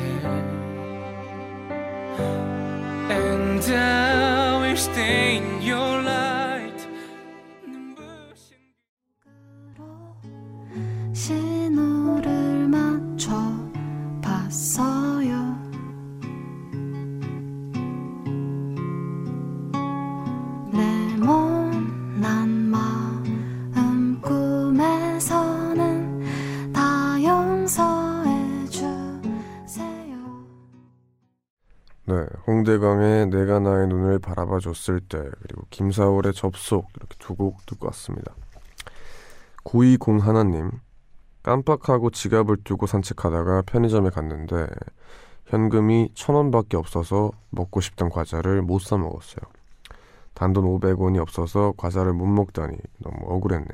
[3.09, 5.50] And I will stay in
[32.11, 37.85] 네, 홍대강의 내가 나의 눈을 바라봐 줬을 때 그리고 김사월의 접속 이렇게 두 곡 듣고
[37.87, 38.35] 왔습니다.
[39.63, 40.71] 920 하나님
[41.43, 44.67] 깜빡하고 지갑을 두고 산책하다가 편의점에 갔는데
[45.45, 49.41] 현금이 천 원밖에 없어서 먹고 싶던 과자를 못 사 먹었어요.
[50.33, 53.67] 단돈 500원이 없어서 과자를 못 먹다니 너무 억울했네요.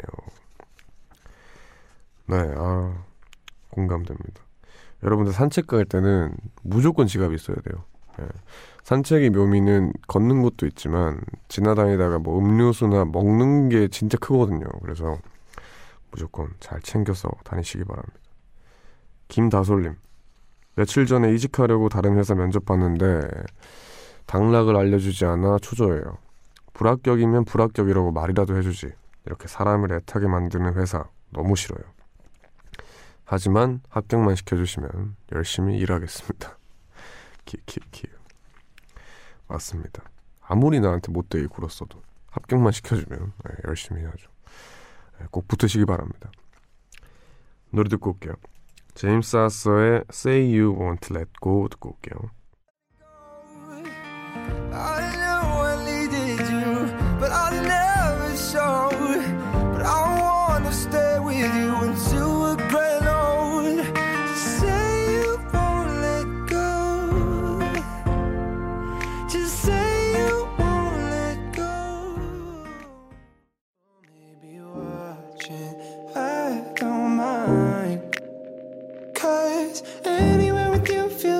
[2.28, 3.04] 네, 아
[3.72, 4.42] 공감됩니다.
[5.04, 7.84] 여러분들 산책 갈 때는 무조건 지갑이 있어야 돼요.
[8.20, 8.28] 예.
[8.84, 14.66] 산책의 묘미는 걷는 것도 있지만 지나다니다가 뭐 음료수나 먹는 게 진짜 크거든요.
[14.82, 15.18] 그래서
[16.12, 18.14] 무조건 잘 챙겨서 다니시기 바랍니다.
[19.28, 19.96] 김다솔님
[20.76, 23.28] 며칠 전에 이직하려고 다른 회사 면접 봤는데
[24.26, 26.18] 당락을 알려주지 않아 초조해요.
[26.74, 28.92] 불합격이면 불합격이라고 말이라도 해주지.
[29.26, 31.82] 이렇게 사람을 애타게 만드는 회사 너무 싫어요.
[33.26, 36.57] 하지만 합격만 시켜주시면 열심히 일하겠습니다.
[37.48, 38.08] 키키키.
[39.48, 40.04] 맞습니다.
[40.42, 44.30] 아무리 나한테 못되게 굴었어도 합격만 시켜주면 네, 열심히 해야죠.
[45.20, 46.30] 네, 꼭 붙으시기 바랍니다.
[47.72, 48.34] 노래 듣고 올게요.
[48.94, 52.32] 제임스 아서의 Say You Won't Let Go 듣고 올게요.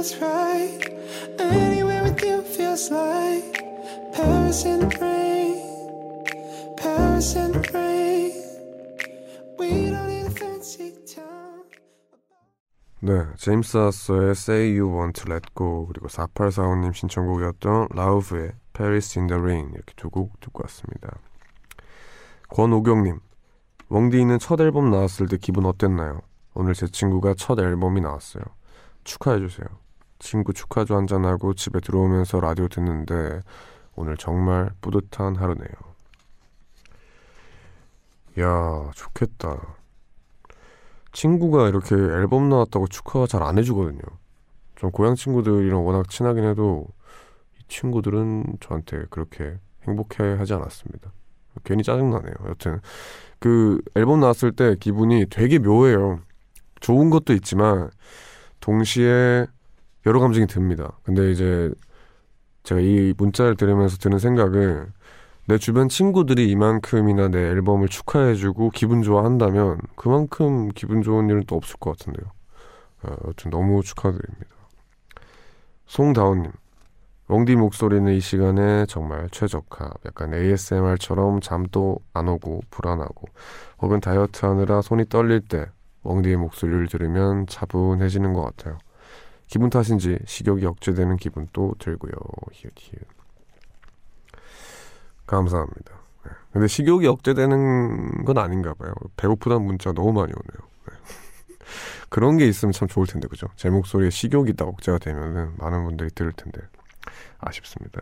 [0.08, 0.80] Feels right.
[1.40, 3.64] Anywhere with you feels like
[4.14, 6.76] Paris in the rain.
[6.78, 8.32] Paris in the rain.
[9.60, 11.64] We don't need a fancy town.
[13.00, 19.28] 네, 제임스 아서의 Say You Want to Let Go 그리고 4845님 신청곡이었던 라우브의 Paris in
[19.28, 21.20] the Rain 이렇게 두 곡 듣고 왔습니다.
[22.50, 23.20] 권오경님,
[23.90, 26.22] 웡디는 첫 앨범 나왔을 때 기분 어땠나요?
[26.54, 28.44] 오늘 제 친구가 첫 앨범이 나왔어요.
[29.04, 29.68] 축하해주세요.
[30.20, 33.42] 친구 축하주 한잔하고 집에 들어오면서 라디오 듣는데
[33.96, 35.68] 오늘 정말 뿌듯한 하루네요.
[38.40, 39.76] 야, 좋겠다.
[41.12, 44.02] 친구가 이렇게 앨범 나왔다고 축하 잘 안 해주거든요.
[44.76, 46.86] 좀 고향 친구들이랑 워낙 친하긴 해도
[47.60, 49.58] 이 친구들은 저한테 그렇게
[49.88, 51.12] 행복해 하지 않았습니다.
[51.64, 52.34] 괜히 짜증나네요.
[52.50, 52.80] 여튼
[53.40, 56.20] 그 앨범 나왔을 때 기분이 되게 묘해요.
[56.80, 57.90] 좋은 것도 있지만
[58.60, 59.48] 동시에
[60.08, 60.98] 여러 감정이 듭니다.
[61.04, 61.70] 근데 이제
[62.64, 64.88] 제가 이 문자를 들으면서 드는 생각은
[65.48, 71.78] 내 주변 친구들이 이만큼이나 내 앨범을 축하해주고 기분 좋아한다면 그만큼 기분 좋은 일은 또 없을
[71.78, 72.32] 것 같은데요.
[73.04, 74.48] 어, 여튼 너무 축하드립니다.
[75.88, 76.52] 송다운님,
[77.28, 79.90] 웡디 목소리는 이 시간에 정말 최적화.
[80.06, 83.28] 약간 ASMR처럼 잠도 안 오고 불안하고
[83.82, 85.66] 혹은 다이어트 하느라 손이 떨릴 때
[86.04, 88.78] 웡디의 목소리를 들으면 차분해지는 것 같아요.
[89.48, 92.12] 기분 탓인지 식욕이 억제되는 기분도 들고요.
[92.52, 93.02] 히읗 히읗.
[95.26, 95.94] 감사합니다.
[96.26, 96.32] 네.
[96.52, 98.94] 근데 식욕이 억제되는 건 아닌가 봐요.
[99.16, 100.70] 배고프다는 문자가 너무 많이 오네요.
[100.90, 100.94] 네.
[102.10, 103.48] 그런 게 있으면 참 좋을 텐데 그죠?
[103.56, 106.62] 제 목소리에 식욕이 딱 억제가 되면은 많은 분들이 들을 텐데
[107.40, 108.02] 아쉽습니다.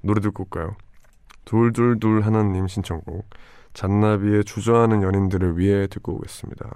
[0.00, 0.76] 노래 듣고 올까요?
[1.44, 3.28] 둘둘둘 하나님 신청곡
[3.72, 6.68] 잔나비의 주저하는 연인들을 위해 듣고 오겠습니다.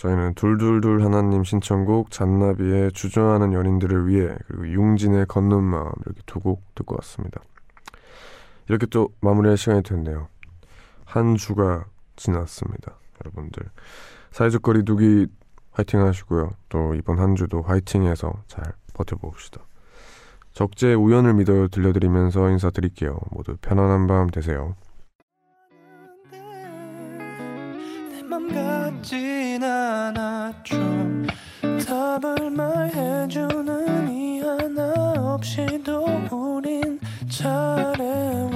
[0.00, 6.62] 저희는 둘둘둘 하나님 신청곡 잔나비의 주저하는 연인들을 위해 그리고 융진의 걷는 마음 이렇게 두 곡
[6.74, 7.42] 듣고 왔습니다.
[8.66, 10.28] 이렇게 또 마무리할 시간이 됐네요.
[11.04, 11.84] 한 주가
[12.16, 12.94] 지났습니다.
[13.22, 13.62] 여러분들
[14.30, 15.26] 사회적 거리 두기
[15.72, 16.54] 화이팅 하시고요.
[16.70, 19.60] 또 이번 한 주도 화이팅해서 잘 버텨봅시다.
[20.54, 23.18] 적재 우연을 믿어요 들려드리면서 인사드릴게요.
[23.32, 24.76] 모두 편안한 밤 되세요.
[28.52, 30.76] 같진 않았죠.
[31.86, 36.98] 답을 말해주는 이 하나 없이도 우린
[37.28, 38.50] 잘해왔죠.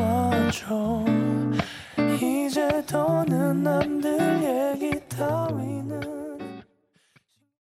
[2.20, 5.74] 이제 더는 남들 얘기 따위